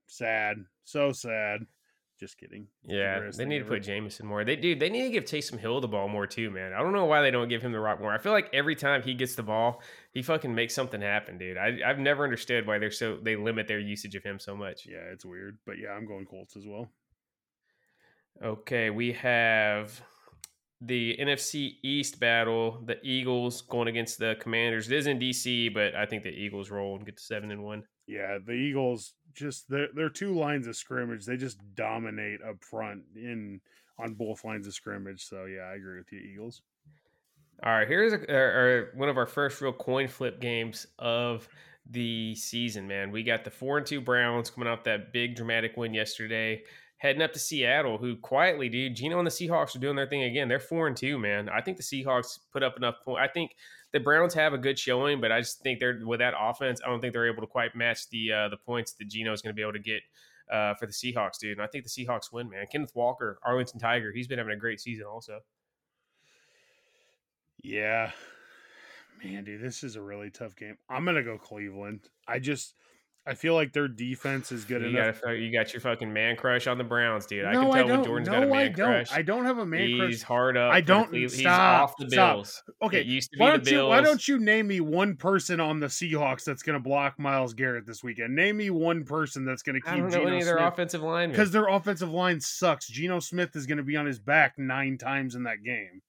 [0.09, 0.57] sad.
[0.83, 1.67] So sad.
[2.21, 2.67] Just kidding.
[2.85, 4.45] Yeah, they need to put Jameson more.
[4.45, 4.75] They do.
[4.75, 6.75] They need to give Taysom Hill the ball more too, man.
[6.75, 8.13] I don't know why they don't give him the rock more.
[8.13, 9.81] I feel like every time he gets the ball,
[10.13, 11.57] he fucking makes something happen, dude.
[11.57, 14.87] I, I've never understood why they're so they limit their usage of him so much.
[14.87, 16.91] Yeah, it's weird, but yeah, I'm going Colts as well.
[18.43, 20.01] Okay, we have
[20.81, 22.83] the NFC East battle.
[22.87, 24.91] The Eagles going against the Commanders.
[24.91, 27.63] It is in DC, but I think the Eagles roll and get to seven and
[27.63, 27.85] one.
[28.07, 33.03] Yeah, the Eagles just their their two lines of scrimmage, they just dominate up front
[33.15, 33.61] in
[33.99, 35.25] on both lines of scrimmage.
[35.25, 36.63] So yeah, I agree with you, Eagles.
[37.63, 41.47] All right, here's a, our, one of our first real coin flip games of
[41.91, 43.11] the season, man.
[43.11, 46.63] We got the four and two Browns coming off that big dramatic win yesterday,
[46.97, 50.23] heading up to Seattle, who quietly, dude, Geno and the Seahawks are doing their thing
[50.23, 50.49] again.
[50.49, 51.51] They're four and two, man.
[51.51, 53.21] I think the Seahawks put up enough point.
[53.21, 53.55] I think
[53.93, 56.81] the Browns have a good showing, but I just think they're with that offense.
[56.83, 59.43] I don't think they're able to quite match the uh, the points that Geno is
[59.43, 60.01] going to be able to get
[60.51, 61.59] uh, for the Seahawks, dude.
[61.59, 62.67] And I think the Seahawks win, man.
[62.73, 65.41] Kenneth Walker, Arlington Tiger, he's been having a great season, also.
[67.63, 68.13] Yeah,
[69.23, 70.77] man, dude, this is a really tough game.
[70.89, 72.01] I'm gonna go Cleveland.
[72.27, 72.75] I just
[73.27, 75.21] I feel like their defense is good you enough.
[75.21, 77.45] Got, you got your fucking man crush on the Browns, dude.
[77.45, 77.91] No, I can tell I don't.
[77.91, 78.87] when Jordan's no, got a man I don't.
[78.89, 79.13] crush.
[79.13, 80.11] I don't have a man he's crush.
[80.11, 80.73] He's hard up.
[80.73, 81.13] I don't.
[81.15, 81.83] He's stop.
[81.83, 82.37] off the stop.
[82.37, 82.63] Bills.
[82.83, 83.01] Okay.
[83.01, 83.87] It used to why be don't the you?
[83.87, 87.53] Why don't you name me one person on the Seahawks that's going to block Myles
[87.53, 88.35] Garrett this weekend?
[88.35, 89.93] Name me one person that's going to keep.
[89.93, 92.89] I don't know Geno any of their offensive line because their offensive line sucks.
[92.89, 96.01] Geno Smith is going to be on his back nine times in that game.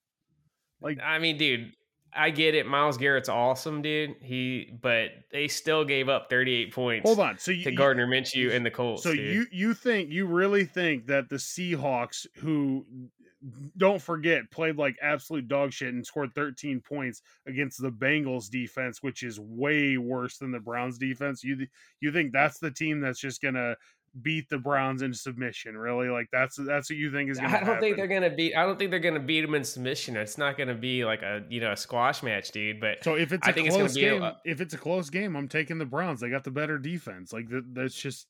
[0.81, 1.73] Like, I mean, dude,
[2.13, 2.65] I get it.
[2.65, 4.15] Myles Garrett's awesome, dude.
[4.21, 7.07] He, but they still gave up 38 points.
[7.07, 7.37] hold on.
[7.37, 9.03] So you, to Gardner Minshew and the Colts.
[9.03, 9.33] So dude.
[9.33, 12.85] you you think you really think that the Seahawks, who
[13.77, 19.01] don't forget played like absolute dog shit and scored 13 points against the Bengals defense,
[19.01, 21.43] which is way worse than the Browns defense.
[21.43, 21.67] You
[21.99, 23.75] you think that's the team that's just gonna
[24.21, 25.77] beat the Browns in submission?
[25.77, 26.09] Really?
[26.09, 27.37] Like that's that's what you think is?
[27.37, 27.81] Gonna I don't happen.
[27.81, 28.55] think they're gonna beat.
[28.55, 30.15] I don't think they're gonna beat them in submission.
[30.17, 32.79] It's not gonna be like a you know a squash match, dude.
[32.81, 34.73] But So if it's I a think it's gonna close be a- game, if it's
[34.73, 36.19] a close game, I'm taking the Browns.
[36.21, 37.31] They got the better defense.
[37.33, 38.27] Like that, that's just.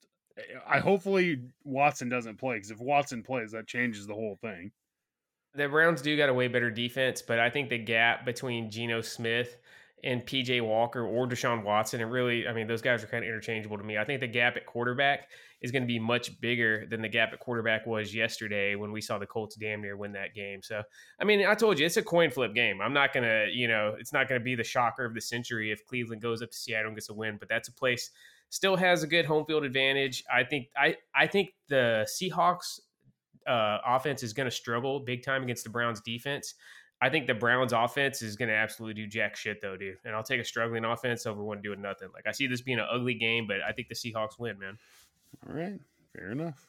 [0.68, 4.72] I hopefully Watson doesn't play because if Watson plays, that changes the whole thing.
[5.56, 9.02] the Browns do got a way better defense, but I think the gap between Geno
[9.02, 9.58] Smith
[10.04, 13.28] and PJ Walker or Deshaun Watson, and really, I mean, those guys are kind of
[13.28, 13.98] interchangeable to me.
[13.98, 15.28] I think the gap at quarterback
[15.62, 19.00] is going to be much bigger than the gap at quarterback was yesterday when we
[19.00, 20.62] saw the Colts damn near win that game.
[20.64, 20.82] So,
[21.20, 22.82] I mean, I told you it's a coin flip game.
[22.82, 25.22] I'm not going to, you know, it's not going to be the shocker of the
[25.22, 28.10] century if Cleveland goes up to Seattle and gets a win, but that's a place
[28.52, 30.24] still has a good home field advantage.
[30.32, 32.80] I think I I think the Seahawks
[33.48, 36.54] uh, offense is going to struggle big time against the Browns defense.
[37.02, 39.98] I think the Browns offense is going to absolutely do jack shit though, dude.
[40.06, 42.10] And I'll take a struggling offense over one doing nothing.
[42.14, 44.78] Like I see this being an ugly game, but I think the Seahawks win, man.
[45.48, 45.80] All right,
[46.16, 46.68] fair enough.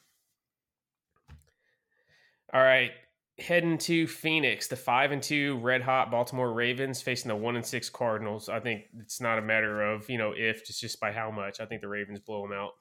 [2.51, 2.91] All right,
[3.37, 7.65] heading to Phoenix, the five and two red hot Baltimore Ravens facing the one and
[7.65, 8.49] six Cardinals.
[8.49, 11.59] I think it's not a matter of you know if, it's just by how much.
[11.59, 12.71] I think the Ravens blow them out.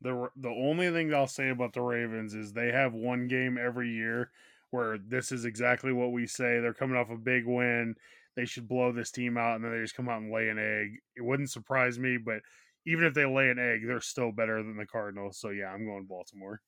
[0.00, 3.90] The the only thing I'll say about the Ravens is they have one game every
[3.90, 4.30] year
[4.74, 6.58] where this is exactly what we say.
[6.60, 7.94] They're coming off a big win.
[8.36, 10.58] They should blow this team out, and then they just come out and lay an
[10.58, 10.98] egg.
[11.16, 12.40] It wouldn't surprise me, but
[12.84, 15.38] even if they lay an egg, they're still better than the Cardinals.
[15.38, 16.60] So yeah, I'm going Baltimore.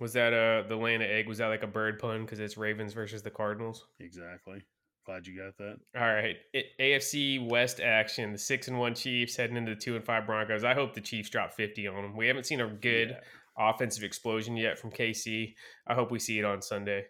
[0.00, 1.28] Was that uh the laying of egg?
[1.28, 3.86] Was that like a bird pun because it's Ravens versus the Cardinals?
[4.00, 4.62] Exactly.
[5.04, 5.76] Glad you got that.
[5.96, 8.32] All right, it, AFC West action.
[8.32, 10.64] The six and one Chiefs heading into the two and five Broncos.
[10.64, 12.16] I hope the Chiefs drop fifty on them.
[12.16, 13.20] We haven't seen a good Yeah.
[13.58, 15.54] Offensive explosion yet from KC.
[15.86, 17.04] I hope we see it on Sunday.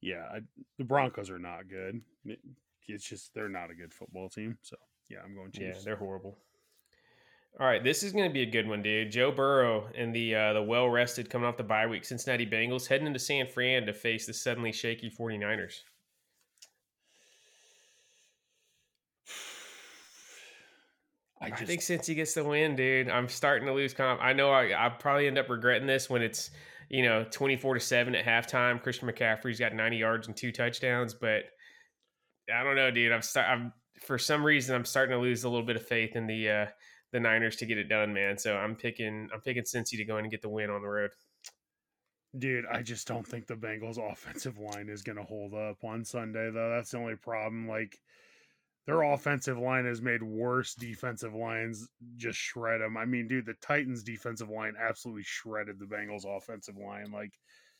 [0.00, 0.40] Yeah, I,
[0.78, 2.00] the Broncos are not good.
[2.24, 2.40] It-
[2.88, 4.56] it's just they're not a good football team.
[4.62, 4.76] So
[5.08, 5.78] yeah, I'm going Chiefs.
[5.78, 6.38] Yeah, they're horrible.
[7.58, 9.10] All right, this is going to be a good one, dude.
[9.10, 12.86] Joe Burrow and the uh, the well rested coming off the bye week Cincinnati Bengals
[12.86, 15.80] heading into San Fran to face the suddenly shaky 49ers.
[21.52, 24.20] I I, think Cincy gets the win, dude, I'm starting to lose comp.
[24.22, 26.50] I know I I probably end up regretting this when it's
[26.88, 28.82] you know 24 to seven at halftime.
[28.82, 31.44] Christian McCaffrey's got 90 yards and two touchdowns, but
[32.54, 33.12] I don't know, dude.
[33.12, 33.48] I'm start.
[33.48, 36.48] I'm for some reason I'm starting to lose a little bit of faith in the
[36.48, 36.66] uh,
[37.12, 38.38] the Niners to get it done, man.
[38.38, 40.88] So I'm picking I'm picking Cincy to go in and get the win on the
[40.88, 41.10] road.
[42.38, 46.04] Dude, I just don't think the Bengals offensive line is going to hold up on
[46.04, 46.70] Sunday though.
[46.70, 47.66] That's the only problem.
[47.68, 47.98] Like
[48.86, 52.96] their offensive line has made worse defensive lines just shred them.
[52.96, 57.10] I mean, dude, the Titans defensive line absolutely shredded the Bengals offensive line.
[57.10, 57.32] Like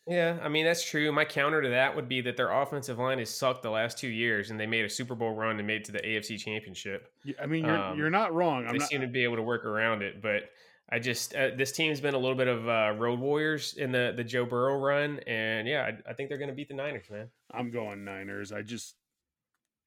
[0.06, 1.10] Yeah, I mean that's true.
[1.12, 4.08] My counter to that would be that their offensive line has sucked the last two
[4.08, 7.12] years, and they made a Super Bowl run and made it to the AFC Championship.
[7.40, 8.66] I mean, you're Um, you're not wrong.
[8.66, 10.50] I'm they not seem to be able to work around it, but
[10.90, 14.12] I just uh, this team's been a little bit of uh, road warriors in the
[14.16, 17.10] the Joe Burrow run, and yeah, I, I think they're going to beat the Niners,
[17.10, 17.28] man.
[17.52, 18.52] I'm going Niners.
[18.52, 18.96] I just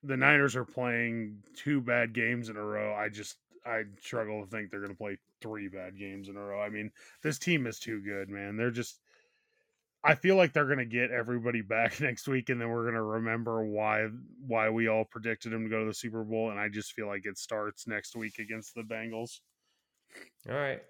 [0.03, 2.93] the Niners are playing two bad games in a row.
[2.93, 6.41] I just I struggle to think they're going to play three bad games in a
[6.41, 6.61] row.
[6.61, 6.91] I mean,
[7.21, 8.57] this team is too good, man.
[8.57, 8.99] They're just
[10.03, 12.95] I feel like they're going to get everybody back next week and then we're going
[12.95, 14.07] to remember why
[14.47, 17.07] why we all predicted them to go to the Super Bowl and I just feel
[17.07, 19.39] like it starts next week against the Bengals.
[20.49, 20.81] All right.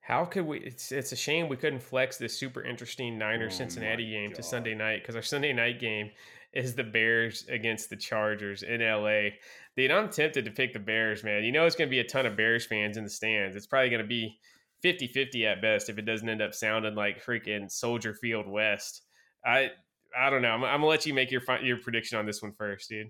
[0.00, 0.58] How could we?
[0.58, 4.42] It's, it's a shame we couldn't flex this super interesting Niners Oh Cincinnati game to
[4.42, 6.10] Sunday night because our Sunday night game
[6.54, 9.30] is the Bears against the Chargers in LA.
[9.76, 11.44] Dude, I'm tempted to pick the Bears, man.
[11.44, 13.56] You know, it's going to be a ton of Bears fans in the stands.
[13.56, 14.38] It's probably going to be
[14.82, 19.02] 50 50 at best if it doesn't end up sounding like freaking Soldier Field West.
[19.44, 19.70] I.
[20.16, 20.50] I don't know.
[20.50, 23.08] I'm, I'm gonna let you make your your prediction on this one first, dude.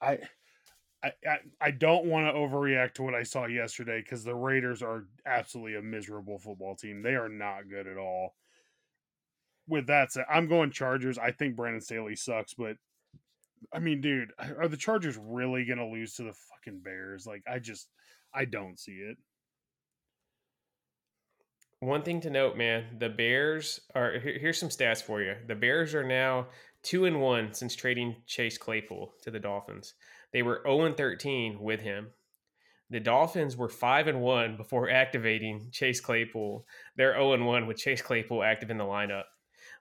[0.00, 0.18] I
[1.02, 4.82] I, I, I don't want to overreact to what I saw yesterday because the Raiders
[4.82, 7.02] are absolutely a miserable football team.
[7.02, 8.34] They are not good at all.
[9.68, 11.18] With that said, I'm going Chargers.
[11.18, 12.76] I think Brandon Staley sucks, but
[13.72, 17.26] I mean, dude, are the Chargers really going to lose to the fucking Bears?
[17.26, 17.88] Like, I just,
[18.34, 19.16] I don't see it.
[21.82, 24.12] One thing to note, man, the Bears are.
[24.20, 25.34] Here, here's some stats for you.
[25.48, 26.46] The Bears are now
[26.84, 29.94] two and one since trading Chase Claypool to the Dolphins.
[30.32, 32.10] They were zero oh and thirteen with him.
[32.90, 36.64] The Dolphins were five and one before activating Chase Claypool.
[36.96, 39.24] They're zero oh and one with Chase Claypool active in the lineup.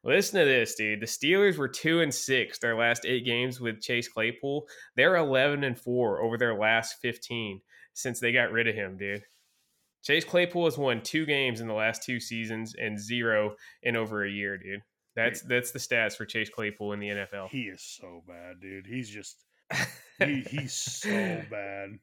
[0.03, 0.99] Listen to this, dude.
[0.99, 4.65] The Steelers were two and six their last eight games with Chase Claypool.
[4.95, 7.61] They're eleven and four over their last fifteen
[7.93, 9.23] since they got rid of him, dude.
[10.03, 14.25] Chase Claypool has won two games in the last two seasons and zero in over
[14.25, 14.81] a year, dude.
[15.15, 17.49] That's that's the stats for Chase Claypool in the NFL.
[17.49, 18.87] He is so bad, dude.
[18.87, 19.43] He's just
[20.19, 21.09] he, he's so
[21.49, 21.99] bad.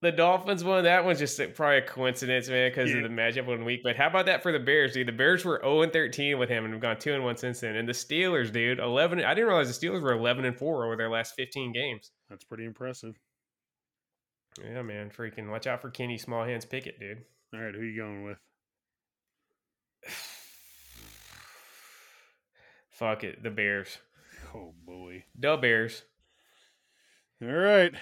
[0.00, 0.84] The Dolphins won.
[0.84, 2.98] That one's just probably a coincidence, man, because yeah.
[2.98, 3.80] of the matchup one week.
[3.82, 5.08] But how about that for the Bears, dude?
[5.08, 7.60] The Bears were 0 and 13 with him and have gone 2 and 1 since
[7.60, 7.74] then.
[7.74, 9.24] And the Steelers, dude, 11.
[9.24, 12.12] I didn't realize the Steelers were 11 and 4 over their last 15 games.
[12.30, 13.16] That's pretty impressive.
[14.62, 15.10] Yeah, man.
[15.10, 17.24] Freaking watch out for Kenny Small Hands Pickett, dude.
[17.52, 18.38] All right, who you going with?
[22.90, 23.42] Fuck it.
[23.42, 23.98] The Bears.
[24.54, 25.24] Oh, boy.
[25.36, 26.04] The Bears.
[27.42, 27.94] All right.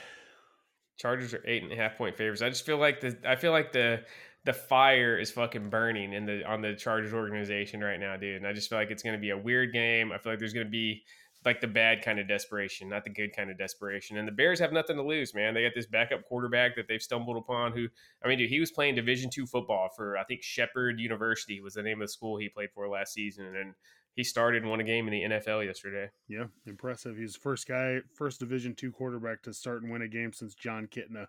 [0.96, 2.42] Chargers are eight and a half point favorites.
[2.42, 4.02] I just feel like the I feel like the
[4.44, 8.36] the fire is fucking burning in the on the Chargers organization right now, dude.
[8.36, 10.12] And I just feel like it's going to be a weird game.
[10.12, 11.02] I feel like there's going to be
[11.44, 14.18] like the bad kind of desperation, not the good kind of desperation.
[14.18, 15.54] And the Bears have nothing to lose, man.
[15.54, 17.72] They got this backup quarterback that they've stumbled upon.
[17.72, 17.88] Who
[18.24, 21.74] I mean, dude, he was playing Division two football for I think Shepherd University was
[21.74, 23.74] the name of the school he played for last season, and
[24.16, 26.10] he started and won a game in the NFL yesterday.
[26.26, 27.16] Yeah, impressive.
[27.18, 30.54] He's the first guy, first Division two quarterback to start and win a game since
[30.54, 31.26] Jon Kitna.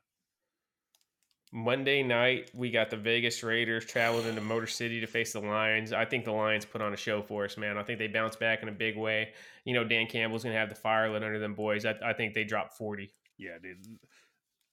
[1.51, 5.93] Monday night, we got the Vegas Raiders traveling into Motor City to face the Lions.
[5.93, 7.77] I think the Lions put on a show for us, man.
[7.77, 9.33] I think they bounced back in a big way.
[9.63, 11.85] You know, Dan Campbell's going to have the fire lit under them boys.
[11.85, 13.09] I, I think they dropped 40.
[13.37, 13.77] Yeah, dude.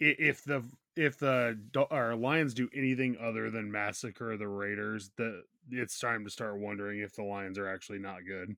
[0.01, 0.65] If the
[0.97, 1.59] if the
[1.91, 7.01] our Lions do anything other than massacre the Raiders, the it's time to start wondering
[7.01, 8.55] if the Lions are actually not good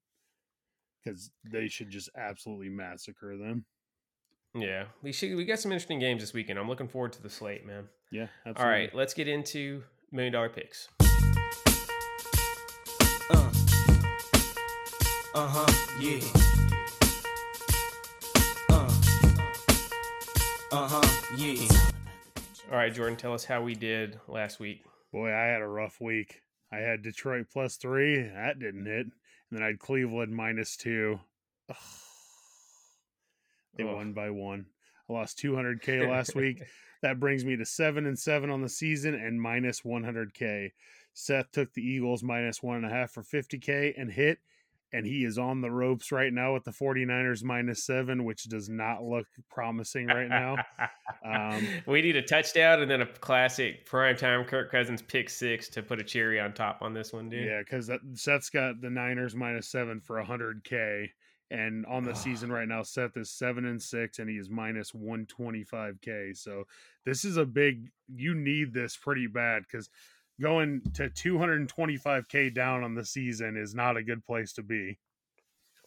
[1.04, 3.64] because they should just absolutely massacre them.
[4.54, 5.36] Yeah, we should.
[5.36, 6.58] We got some interesting games this weekend.
[6.58, 7.88] I'm looking forward to the slate, man.
[8.10, 8.28] Yeah.
[8.46, 8.62] Absolutely.
[8.64, 10.88] All right, let's get into million dollar picks.
[13.30, 13.50] Uh.
[15.34, 15.66] Uh huh.
[16.00, 16.20] Yeah.
[18.70, 18.88] Uh.
[20.72, 21.34] Uh huh.
[21.36, 21.68] Yeah.
[22.70, 24.84] All right, Jordan, tell us how we did last week.
[25.12, 26.40] Boy, I had a rough week.
[26.72, 28.22] I had Detroit plus three.
[28.22, 29.06] That didn't hit.
[29.06, 29.12] And
[29.52, 31.20] then I had Cleveland minus two.
[31.70, 31.76] Ugh.
[33.76, 33.94] They Ugh.
[33.94, 34.66] won by one.
[35.08, 36.62] I lost 200K last week.
[37.02, 40.72] That brings me to seven and seven on the season and minus 100K.
[41.12, 44.38] Seth took the Eagles minus one and a half for 50K and hit
[44.92, 48.68] and he is on the ropes right now with the 49ers minus seven, which does
[48.68, 50.56] not look promising right now.
[51.24, 55.68] um, we need a touchdown and then a classic prime time Kirk Cousins pick six
[55.70, 57.46] to put a cherry on top on this one, dude.
[57.46, 61.08] Yeah, because Seth's got the Niners minus seven for 100K.
[61.50, 64.92] And on the season right now, Seth is seven and six, and he is minus
[64.92, 66.36] 125K.
[66.36, 66.64] So
[67.04, 69.88] this is a big, you need this pretty bad because
[70.40, 74.98] going to 225k down on the season is not a good place to be.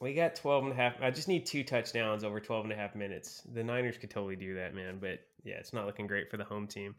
[0.01, 0.93] We got 12 and a half.
[1.01, 3.41] I just need two touchdowns over 12 and a half minutes.
[3.53, 4.97] The Niners could totally do that, man.
[4.99, 6.95] But yeah, it's not looking great for the home team.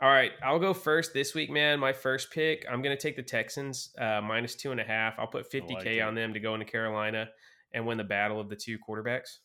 [0.00, 1.78] All right, I'll go first this week, man.
[1.78, 5.14] My first pick, I'm going to take the Texans uh, minus two and a half.
[5.18, 7.28] I'll put 50K like on them to go into Carolina
[7.72, 9.38] and win the battle of the two quarterbacks.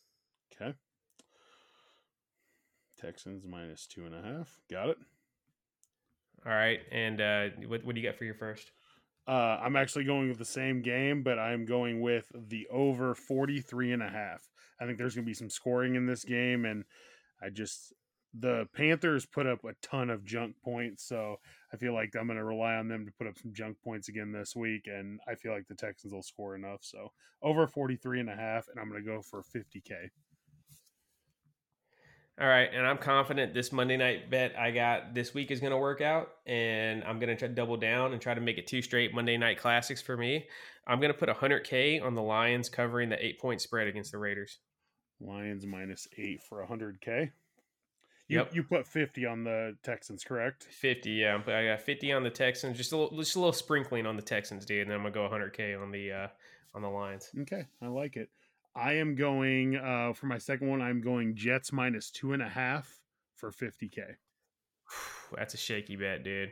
[0.54, 0.74] Okay.
[3.00, 4.60] Texans minus two and a half.
[4.70, 4.98] Got it.
[6.46, 8.72] All right, and uh, what what do you got for your first?
[9.28, 13.92] Uh, I'm actually going with the same game, but I'm going with the over 43
[13.92, 14.42] and a half.
[14.82, 16.84] I think there's going to be some scoring in this game, and
[17.44, 17.94] I just
[18.34, 21.38] the Panthers put up a ton of junk points, so
[21.74, 24.08] I feel like I'm going to rely on them to put up some junk points
[24.08, 26.80] again this week, and I feel like the Texans will score enough.
[26.82, 27.12] So
[27.42, 30.10] over 43 and a half, and I'm going to go for 50k.
[32.42, 35.72] All right, and I'm confident this Monday night bet I got this week is going
[35.72, 38.58] to work out, and I'm going to try to double down and try to make
[38.58, 40.48] it two straight Monday night classics for me.
[40.88, 44.20] I'm going to put 100K on the Lions covering the eight point spread against the
[44.20, 44.60] Raiders.
[45.20, 47.32] Lions minus eight for 100K.
[48.30, 48.56] You, yep.
[48.56, 50.64] you put 50 on the Texans, correct?
[50.64, 51.42] 50, yeah.
[51.44, 54.16] but I got 50 on the Texans, just a little, just a little sprinkling on
[54.16, 56.28] the Texans, dude, and then I'm gonna go 100k on the uh,
[56.74, 57.30] on the Lions.
[57.42, 58.30] Okay, I like it.
[58.76, 60.82] I am going uh, for my second one.
[60.82, 63.00] I'm going Jets minus two and a half
[63.36, 64.16] for 50k.
[65.36, 66.52] That's a shaky bet, dude.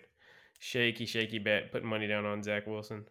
[0.59, 1.71] Shaky, shaky bet.
[1.71, 3.05] Putting money down on Zach Wilson.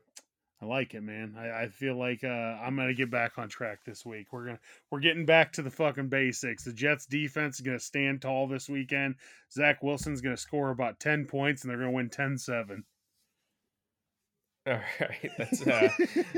[0.60, 1.34] I like it, man.
[1.38, 4.32] I, I feel like uh, I'm gonna get back on track this week.
[4.32, 6.64] We're gonna we're getting back to the fucking basics.
[6.64, 9.16] The Jets defense is gonna stand tall this weekend.
[9.52, 12.84] Zach Wilson's gonna score about ten points, and they're gonna win 10-7.
[14.68, 15.88] All right, let's uh,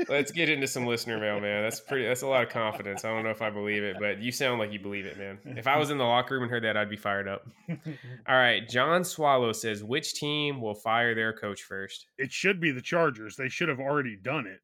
[0.07, 1.63] let's get into some listener mail, man.
[1.63, 2.05] That's pretty.
[2.05, 3.03] That's a lot of confidence.
[3.03, 5.39] I don't know if I believe it, but you sound like you believe it, man.
[5.57, 7.47] If I was in the locker room and heard that, I'd be fired up.
[7.69, 12.05] All right, John Swallow says, which team will fire their coach first?
[12.19, 13.35] It should be the Chargers.
[13.35, 14.59] They should have already done it,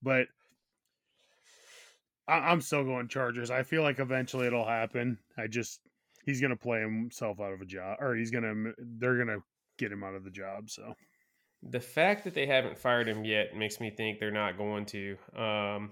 [0.00, 0.28] but
[2.28, 3.50] I- I'm still going Chargers.
[3.50, 5.18] I feel like eventually it'll happen.
[5.36, 5.80] I just
[6.24, 9.38] he's gonna play himself out of a job, or he's gonna they're gonna
[9.76, 10.70] get him out of the job.
[10.70, 10.94] So
[11.62, 15.16] the fact that they haven't fired him yet makes me think they're not going to.
[15.36, 15.90] Um,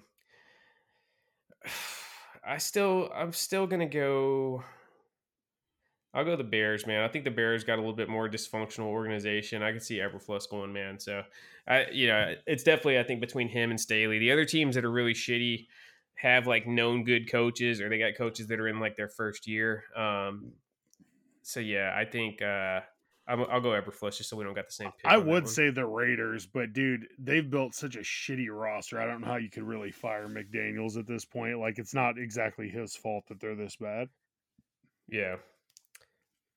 [2.48, 4.62] I still, I'm still gonna go.
[6.14, 7.02] I'll go the Bears, man.
[7.02, 9.62] I think the Bears got a little bit more dysfunctional organization.
[9.62, 10.98] I can see Eberflus going, man.
[10.98, 11.22] So,
[11.68, 14.18] I, you know, it's definitely I think between him and Staley.
[14.18, 15.66] The other teams that are really shitty
[16.14, 19.46] have like known good coaches, or they got coaches that are in like their first
[19.46, 19.84] year.
[19.94, 20.52] Um,
[21.42, 22.80] so yeah, I think uh,
[23.28, 24.92] i will go Eberflus just so we don't got the same.
[25.04, 29.00] I would say the Raiders, but dude, they've built such a shitty roster.
[29.00, 31.58] I don't know how you could really fire McDaniels at this point.
[31.58, 34.08] Like, it's not exactly his fault that they're this bad.
[35.08, 35.36] Yeah,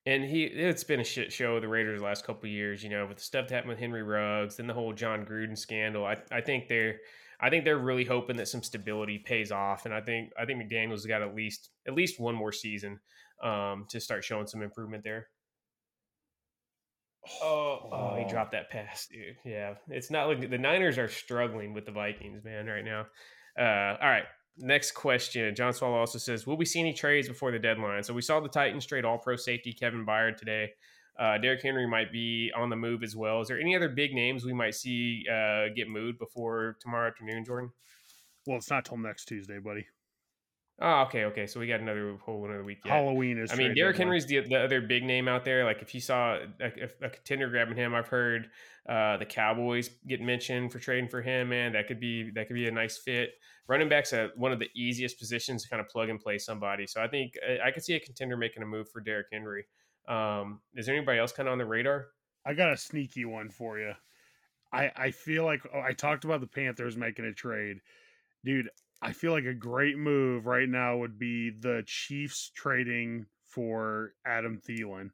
[0.06, 2.82] and he it's been a shit show with the Raiders the last couple years.
[2.82, 5.58] You know, with the stuff that happened with Henry Ruggs, then the whole Jon Gruden
[5.58, 6.04] scandal.
[6.04, 6.98] I I think they're
[7.40, 10.62] I think they're really hoping that some stability pays off, and I think I think
[10.62, 13.00] McDaniels got at least at least one more season
[13.42, 15.28] um, to start showing some improvement there.
[17.42, 19.36] Oh, oh, he dropped that pass, dude.
[19.44, 23.06] Yeah, it's not like the Niners are struggling with the Vikings, man, right now.
[23.58, 24.24] Uh, all right,
[24.58, 25.54] next question.
[25.54, 28.40] John Swallow also says, "Will we see any trades before the deadline?" So we saw
[28.40, 30.70] the Titans trade All-Pro safety Kevin Byard today.
[31.18, 33.42] Uh, Derrick Henry might be on the move as well.
[33.42, 37.44] Is there any other big names we might see uh, get moved before tomorrow afternoon,
[37.44, 37.70] Jordan?
[38.46, 39.86] Well, it's not till next Tuesday, buddy.
[40.82, 41.46] Oh, okay, okay.
[41.46, 42.78] So we got another whole another week.
[42.84, 42.94] Yet.
[42.94, 43.52] Halloween is.
[43.52, 45.64] I mean, Derrick Henry's the, the other big name out there.
[45.64, 48.48] Like if you saw a, a, contender grabbing him, I've heard
[48.88, 51.50] uh, the Cowboys get mentioned for trading for him.
[51.50, 53.32] Man, that could be that could be a nice fit.
[53.68, 56.86] Running backs are one of the easiest positions to kind of plug and play somebody.
[56.86, 59.66] So I think I, I could see a contender making a move for Derrick Henry.
[60.08, 62.06] Um, is there anybody else kind of on the radar?
[62.46, 63.92] I got a sneaky one for you.
[64.72, 67.80] I I feel like oh, I talked about the Panthers making a trade,
[68.46, 68.70] dude.
[69.02, 74.60] I feel like a great move right now would be the Chiefs trading for Adam
[74.66, 75.10] Thielen.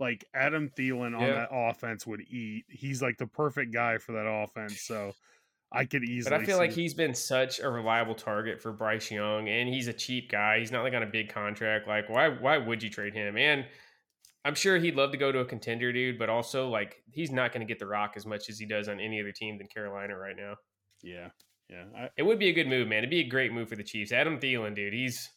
[0.00, 1.34] Like Adam Thielen on yeah.
[1.34, 2.64] that offense would eat.
[2.68, 4.80] He's like the perfect guy for that offense.
[4.82, 5.12] So
[5.74, 6.30] I could easily.
[6.30, 9.88] But I feel like he's been such a reliable target for Bryce Young, and he's
[9.88, 10.60] a cheap guy.
[10.60, 11.88] He's not like on a big contract.
[11.88, 12.28] Like why?
[12.28, 13.36] Why would you trade him?
[13.36, 13.66] And
[14.44, 16.18] I'm sure he'd love to go to a contender, dude.
[16.18, 18.88] But also, like he's not going to get the rock as much as he does
[18.88, 20.54] on any other team than Carolina right now.
[21.02, 21.30] Yeah,
[21.68, 22.98] yeah, I, it would be a good move, man.
[22.98, 24.12] It'd be a great move for the Chiefs.
[24.12, 25.30] Adam Thielen, dude, he's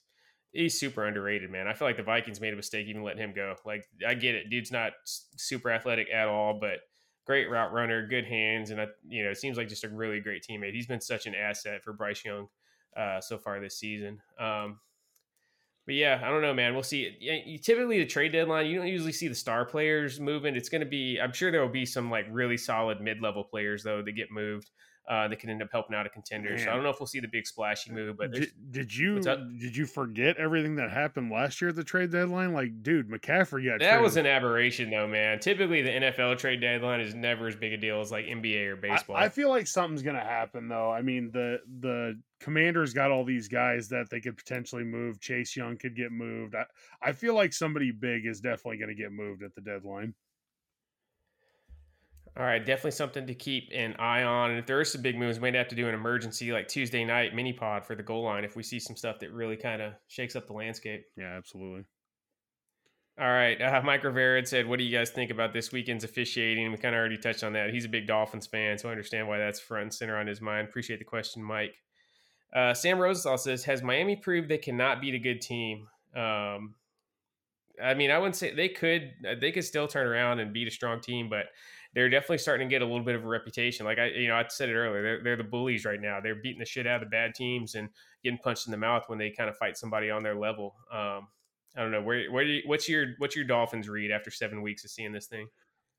[0.52, 1.68] he's super underrated, man.
[1.68, 3.56] I feel like the Vikings made a mistake even letting him go.
[3.66, 6.80] Like, I get it, dude's not super athletic at all, but
[7.26, 10.20] great route runner, good hands, and I, you know, it seems like just a really
[10.20, 10.74] great teammate.
[10.74, 12.48] He's been such an asset for Bryce Young
[12.96, 14.20] uh, so far this season.
[14.40, 14.80] Um,
[15.86, 16.74] but yeah, I don't know, man.
[16.74, 17.16] We'll see.
[17.20, 20.56] You, typically, the trade deadline, you don't usually see the star players moving.
[20.58, 23.46] It's going to be, I'm sure there will be some like really solid mid level
[23.46, 24.70] players though that get moved
[25.08, 26.50] uh, that can end up helping out a contender.
[26.50, 26.60] Man.
[26.60, 28.18] So I don't know if we'll see the big splashy move.
[28.18, 32.12] But did, did you did you forget everything that happened last year at the trade
[32.12, 32.54] deadline?
[32.54, 34.02] Like, dude, McCaffrey got that traded.
[34.02, 35.40] was an aberration, though, man.
[35.40, 38.76] Typically, the NFL trade deadline is never as big a deal as like NBA or
[38.76, 39.16] baseball.
[39.16, 40.92] I, I feel like something's gonna happen, though.
[40.92, 45.20] I mean, the the Commanders got all these guys that they could potentially move.
[45.20, 46.54] Chase Young could get moved.
[46.54, 46.66] I,
[47.02, 50.14] I feel like somebody big is definitely going to get moved at the deadline.
[52.38, 54.52] All right, definitely something to keep an eye on.
[54.52, 56.68] And if there is some big moves, we might have to do an emergency like
[56.68, 59.58] Tuesday night mini pod for the goal line if we see some stuff that really
[59.58, 61.06] kind of shakes up the landscape.
[61.16, 61.86] Yeah, absolutely.
[63.20, 66.70] All right, uh, Mike Rivera said, "What do you guys think about this weekend's officiating?"
[66.70, 67.72] We kind of already touched on that.
[67.72, 70.40] He's a big Dolphins fan, so I understand why that's front and center on his
[70.40, 70.68] mind.
[70.68, 71.82] Appreciate the question, Mike.
[72.54, 76.76] Uh, Sam Rosenthal says, "Has Miami proved they cannot beat a good team?" Um,
[77.82, 79.14] I mean, I wouldn't say they could.
[79.42, 81.48] They could still turn around and beat a strong team, but
[81.98, 83.84] they're definitely starting to get a little bit of a reputation.
[83.84, 86.20] Like I, you know, I said it earlier, they're, they're the bullies right now.
[86.22, 87.90] They're beating the shit out of bad teams and
[88.24, 90.76] getting punched in the mouth when they kind of fight somebody on their level.
[90.92, 91.28] Um,
[91.76, 94.62] I don't know where, where do you, what's your, what's your Dolphins read after seven
[94.62, 95.48] weeks of seeing this thing?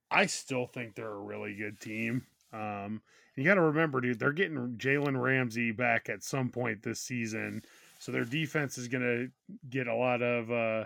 [0.08, 2.24] I still think they're a really good team.
[2.52, 3.02] Um,
[3.34, 7.62] you got to remember, dude, they're getting Jalen Ramsey back at some point this season,
[7.98, 9.28] so their defense is going to
[9.68, 10.84] get a lot of uh,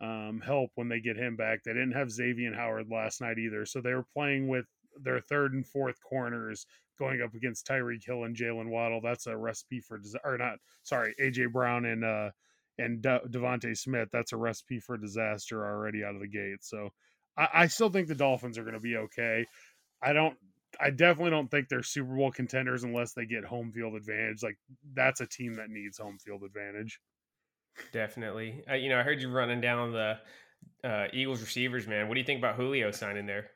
[0.00, 1.62] um, help when they get him back.
[1.62, 4.64] They didn't have Xavier Howard last night either, so they were playing with
[5.02, 6.66] their third and fourth corners
[6.98, 9.00] going up against Tyreek Hill and Jaylen Waddle.
[9.02, 10.58] That's a recipe for disaster, or not.
[10.82, 12.30] Sorry, AJ Brown and uh
[12.78, 14.08] and De- DeVonta Smith.
[14.12, 16.62] That's a recipe for disaster already out of the gate.
[16.62, 16.90] So
[17.36, 19.46] I, I still think the Dolphins are going to be okay.
[20.02, 20.36] I don't.
[20.80, 24.42] I definitely don't think they're Super Bowl contenders unless they get home field advantage.
[24.42, 24.56] Like
[24.94, 27.00] that's a team that needs home field advantage.
[27.92, 28.62] Definitely.
[28.70, 30.18] Uh, you know, I heard you running down the
[30.84, 32.08] uh, Eagles receivers, man.
[32.08, 33.50] What do you think about Julio signing there?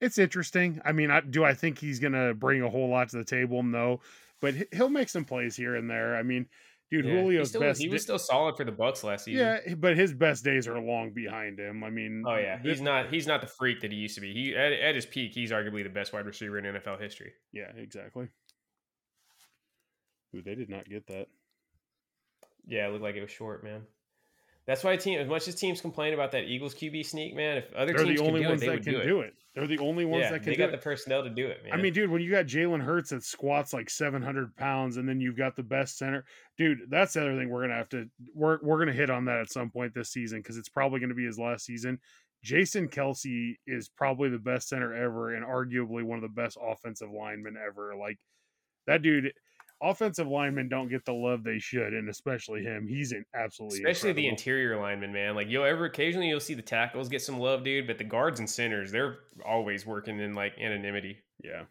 [0.00, 0.80] It's interesting.
[0.84, 3.24] I mean, I, do I think he's going to bring a whole lot to the
[3.24, 3.62] table?
[3.62, 4.00] No,
[4.40, 6.16] but he'll make some plays here and there.
[6.16, 6.46] I mean,
[6.90, 7.80] dude, yeah, Julio's still, best.
[7.80, 9.40] He was still solid for the Bucs last season.
[9.66, 11.82] Yeah, but his best days are long behind him.
[11.84, 14.32] I mean, oh yeah, he's not he's not the freak that he used to be.
[14.32, 17.32] He at, at his peak, he's arguably the best wide receiver in NFL history.
[17.52, 18.28] Yeah, exactly.
[20.34, 21.28] Ooh, they did not get that.
[22.66, 23.82] Yeah, it looked like it was short, man.
[24.66, 27.58] That's why team as much as teams complain about that Eagles QB sneak, man.
[27.58, 29.34] If other They're teams the only can ones do it, that can do it.
[29.54, 30.52] They're the only ones yeah, that can.
[30.52, 31.72] They got the personnel to do it, man.
[31.72, 35.06] I mean, dude, when you got Jalen Hurts that squats like seven hundred pounds, and
[35.06, 36.24] then you've got the best center,
[36.56, 36.78] dude.
[36.88, 39.52] That's the other thing we're gonna have to we're we're gonna hit on that at
[39.52, 41.98] some point this season because it's probably gonna be his last season.
[42.42, 47.10] Jason Kelce is probably the best center ever, and arguably one of the best offensive
[47.10, 47.94] linemen ever.
[47.94, 48.18] Like
[48.86, 49.32] that dude
[49.84, 52.86] offensive linemen don't get the love they should, and especially him.
[52.88, 54.22] He's an absolutely especially incredible.
[54.22, 55.34] the interior linemen, man.
[55.34, 58.40] Like you'll ever occasionally you'll see the tackles get some love, dude, but the guards
[58.40, 61.18] and centers they're always working in like anonymity.
[61.42, 61.64] Yeah.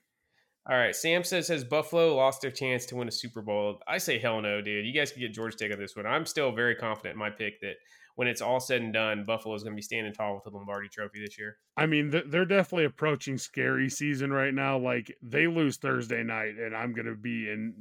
[0.70, 3.80] All right, Sam says has Buffalo lost their chance to win a Super Bowl?
[3.86, 4.86] I say hell no, dude.
[4.86, 6.05] You guys can get George take on this one.
[6.05, 7.76] I'm still very confident in my pick that
[8.16, 10.51] when it's all said and done, Buffalo is going to be standing tall with the
[10.51, 11.57] Lombardi Trophy this year.
[11.76, 14.78] I mean, they're definitely approaching scary season right now.
[14.78, 17.74] Like they lose Thursday night, and I'm going to be in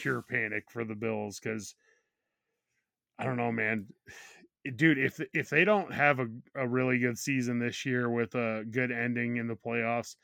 [0.00, 1.74] pure panic for the Bills because
[3.18, 3.86] I don't know, man.
[4.76, 8.62] Dude, if if they don't have a, a really good season this year with a
[8.70, 10.16] good ending in the playoffs,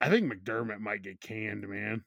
[0.00, 2.02] I think McDermott might get canned, man.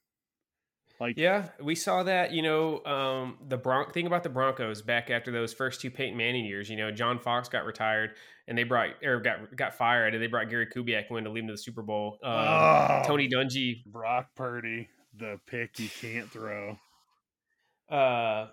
[0.99, 2.31] Like, yeah, we saw that.
[2.31, 6.17] You know, um, the Bron- thing about the Broncos back after those first two Peyton
[6.17, 6.71] Manning years.
[6.71, 8.15] You know, John Fox got retired,
[8.47, 11.41] and they brought or got got fired, and they brought Gary Kubiak in to lead
[11.41, 12.17] him to the Super Bowl.
[12.23, 16.79] Um, oh, Tony Dungy, Brock Purdy, the pick you can't throw
[17.89, 18.47] uh,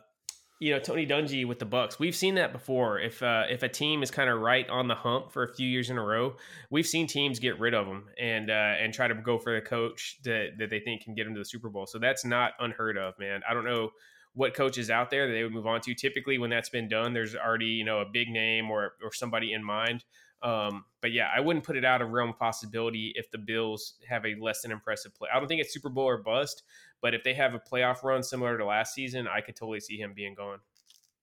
[0.61, 1.99] you know Tony Dungy with the Bucs.
[1.99, 2.99] We've seen that before.
[2.99, 5.69] If uh, if a team is kind of right on the hump for a few
[5.69, 6.37] years in a row,
[6.71, 9.61] we've seen teams get rid of them and uh, and try to go for the
[9.61, 11.87] coach that that they think can get them to the Super Bowl.
[11.87, 13.43] So that's not unheard of, man.
[13.49, 13.91] I don't know
[14.35, 15.95] what coaches out there that they would move on to.
[15.95, 19.53] Typically, when that's been done, there's already you know a big name or or somebody
[19.53, 20.05] in mind.
[20.43, 24.25] Um, but yeah, I wouldn't put it out of realm possibility if the Bills have
[24.25, 25.29] a less than impressive play.
[25.35, 26.63] I don't think it's Super Bowl or bust,
[27.03, 29.97] but if they have a playoff run similar to last season, I could totally see
[29.97, 30.59] him being gone.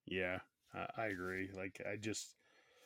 [0.05, 0.39] Yeah,
[0.97, 1.49] I agree.
[1.55, 2.35] Like I just,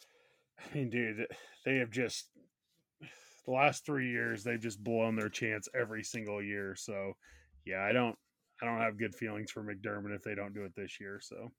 [0.59, 1.27] I mean, dude,
[1.65, 2.27] they have just
[3.45, 6.75] the last three years they've just blown their chance every single year.
[6.75, 7.13] So
[7.65, 8.17] yeah, I don't,
[8.61, 11.19] I don't have good feelings for McDermott if they don't do it this year.
[11.21, 11.51] So.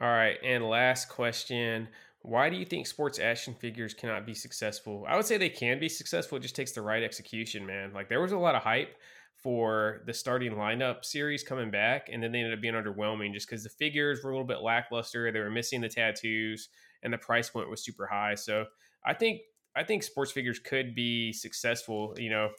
[0.00, 1.88] All right, and last question.
[2.22, 5.04] Why do you think sports action figures cannot be successful?
[5.08, 6.38] I would say they can be successful.
[6.38, 7.92] It just takes the right execution, man.
[7.92, 8.96] Like there was a lot of hype
[9.42, 13.48] for the starting lineup series coming back, and then they ended up being underwhelming just
[13.48, 15.32] because the figures were a little bit lackluster.
[15.32, 16.68] They were missing the tattoos,
[17.02, 18.34] and the price point was super high.
[18.34, 18.66] So
[19.04, 19.40] I think
[19.74, 22.14] I think sports figures could be successful.
[22.18, 22.50] You know,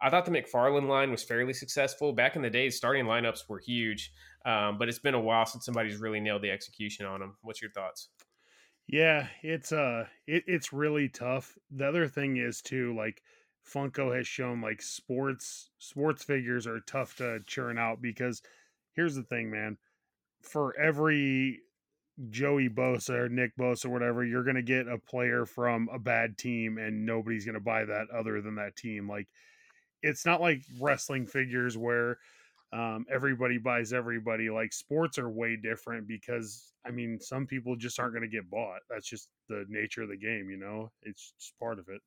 [0.00, 2.70] I thought the McFarlane line was fairly successful back in the day.
[2.70, 4.12] Starting lineups were huge,
[4.44, 7.36] um, but it's been a while since somebody's really nailed the execution on them.
[7.42, 8.10] What's your thoughts?
[8.86, 11.56] Yeah, it's uh it, it's really tough.
[11.70, 13.22] The other thing is too, like
[13.72, 18.42] Funko has shown like sports sports figures are tough to churn out because
[18.94, 19.76] here's the thing, man.
[20.42, 21.60] For every
[22.30, 26.38] Joey Bosa or Nick Bosa or whatever, you're gonna get a player from a bad
[26.38, 29.08] team and nobody's gonna buy that other than that team.
[29.08, 29.28] Like
[30.02, 32.18] it's not like wrestling figures where
[32.72, 34.50] um, everybody buys everybody.
[34.50, 38.50] Like sports are way different because I mean, some people just aren't going to get
[38.50, 38.80] bought.
[38.88, 40.90] That's just the nature of the game, you know.
[41.02, 42.00] It's just part of it.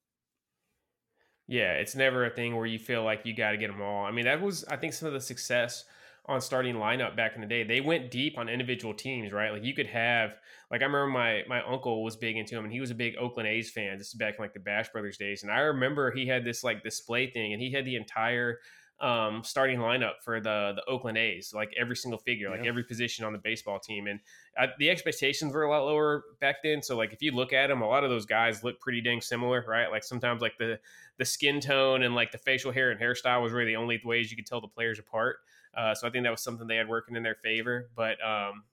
[1.52, 4.06] Yeah, it's never a thing where you feel like you got to get them all.
[4.06, 5.84] I mean, that was I think some of the success
[6.26, 7.64] on starting lineup back in the day.
[7.64, 9.52] They went deep on individual teams, right?
[9.52, 10.32] Like you could have
[10.72, 13.18] like I remember my my uncle was big into him and he was a big
[13.18, 13.98] Oakland A's fan.
[13.98, 15.44] This is back in like the Bash Brothers days.
[15.44, 18.60] And I remember he had this like display thing and he had the entire
[19.02, 23.26] um, starting lineup for the the Oakland A's, like every single figure, like every position
[23.26, 24.20] on the baseball team, and
[24.60, 26.84] uh, the expectations were a lot lower back then.
[26.84, 29.20] So like if you look at them, a lot of those guys look pretty dang
[29.20, 29.90] similar, right?
[29.90, 30.80] Like sometimes like the
[31.18, 34.30] the skin tone and like the facial hair and hairstyle was really the only ways
[34.30, 35.38] you could tell the players apart.
[35.76, 37.90] Uh, so I think that was something they had working in their favor.
[37.96, 38.64] But um,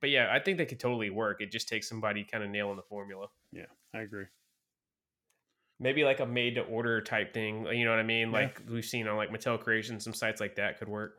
[0.00, 1.40] but yeah, I think they could totally work.
[1.40, 3.28] It just takes somebody kind of nailing the formula.
[3.52, 4.26] Yeah, I agree.
[5.78, 7.66] Maybe like a made to order type thing.
[7.66, 8.28] You know what I mean?
[8.28, 8.38] Yeah.
[8.38, 11.18] Like we've seen on like Mattel Creation, some sites like that could work.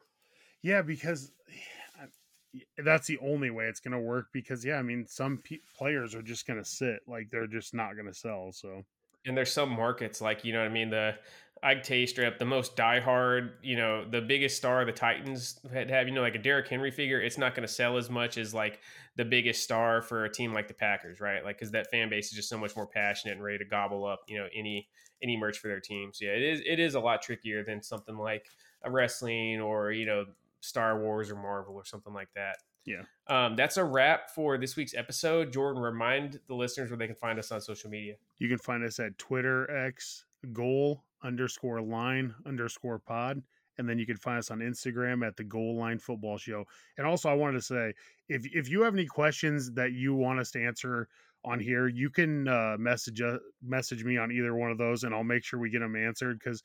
[0.62, 1.32] Yeah, because
[2.78, 4.28] that's the only way it's going to work.
[4.34, 7.74] Because yeah, I mean, some pe- players are just going to sit, like they're just
[7.74, 8.52] not going to sell.
[8.52, 8.84] So,
[9.26, 11.16] and there's some markets like you know what I mean the
[11.64, 16.14] Ike Taystrip, the most diehard, you know, the biggest star the Titans had have, you
[16.14, 18.80] know, like a Derrick Henry figure, it's not going to sell as much as like
[19.16, 21.44] the biggest star for a team like the Packers, right?
[21.44, 24.06] Like, because that fan base is just so much more passionate and ready to gobble
[24.06, 24.88] up, you know, any
[25.22, 26.12] any merch for their team.
[26.14, 28.46] So yeah, it is it is a lot trickier than something like
[28.84, 30.26] a wrestling or you know
[30.62, 32.58] Star Wars or Marvel or something like that.
[32.86, 33.02] Yeah.
[33.28, 35.52] Um, that's a wrap for this week's episode.
[35.52, 38.16] Jordan, remind the listeners where they can find us on social media.
[38.38, 43.42] You can find us at Twitter X goal underscore line underscore pod.
[43.80, 46.66] And then you can find us on Instagram at the Goal Line Football Show.
[46.98, 47.94] And also, I wanted to say
[48.28, 51.08] if if you have any questions that you want us to answer
[51.46, 55.14] on here, you can uh, message uh, message me on either one of those, and
[55.14, 56.64] I'll make sure we get them answered because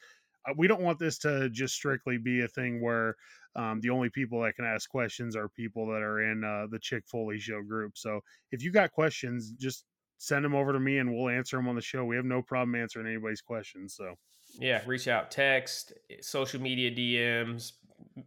[0.49, 3.17] uh, we don't want this to just strictly be a thing where
[3.57, 6.79] um, the only people that can ask questions are people that are in uh, the
[6.79, 7.97] Chick Foley Show group.
[7.97, 8.21] So
[8.51, 9.85] if you got questions, just
[10.19, 12.05] send them over to me and we'll answer them on the show.
[12.05, 13.95] We have no problem answering anybody's questions.
[13.95, 14.15] So
[14.59, 17.73] yeah, reach out, text, social media DMs,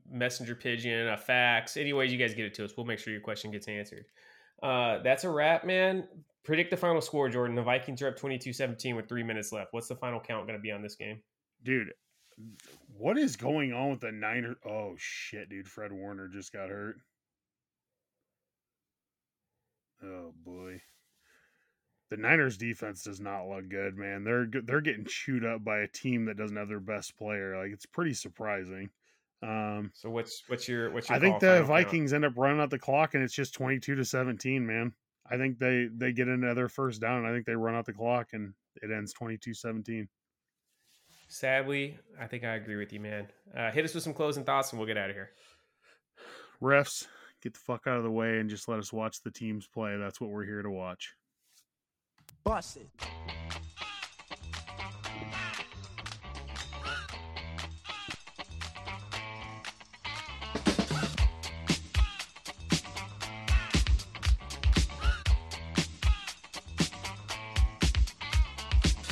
[0.10, 2.74] messenger pigeon, a fax, any ways you guys get it to us.
[2.76, 4.06] We'll make sure your question gets answered.
[4.62, 6.08] Uh, that's a wrap, man.
[6.44, 7.56] Predict the final score, Jordan.
[7.56, 9.74] The Vikings are up 22-17 with three minutes left.
[9.74, 11.22] What's the final count going to be on this game?
[11.64, 11.92] Dude,
[12.98, 14.58] what is going on with the Niners?
[14.68, 15.68] Oh, shit, dude.
[15.68, 16.98] Fred Warner just got hurt.
[20.04, 20.82] Oh, boy
[22.10, 24.24] the Niners defense does not look good, man.
[24.24, 27.58] They're they're getting chewed up by a team that doesn't have their best player.
[27.58, 28.90] Like it's pretty surprising.
[29.42, 31.18] Um, so what's what's your what's your?
[31.18, 32.24] I think the Vikings count?
[32.24, 34.66] end up running out the clock, and it's just twenty two to seventeen.
[34.66, 34.94] Man,
[35.30, 37.94] I think they they get another first down, and I think they run out the
[37.94, 40.08] clock, and it ends 22-17.
[41.28, 43.28] Sadly, I think I agree with you, man.
[43.56, 45.32] Uh, hit us with some closing thoughts, and we'll get out of here.
[46.62, 47.08] Refs,
[47.42, 49.98] get the fuck out of the way and just let us watch the teams play.
[49.98, 51.16] That's what we're here to watch.
[52.46, 52.78] Bust.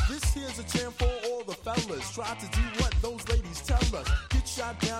[0.07, 2.11] This here's a jam for all the fellas.
[2.13, 2.72] Try to do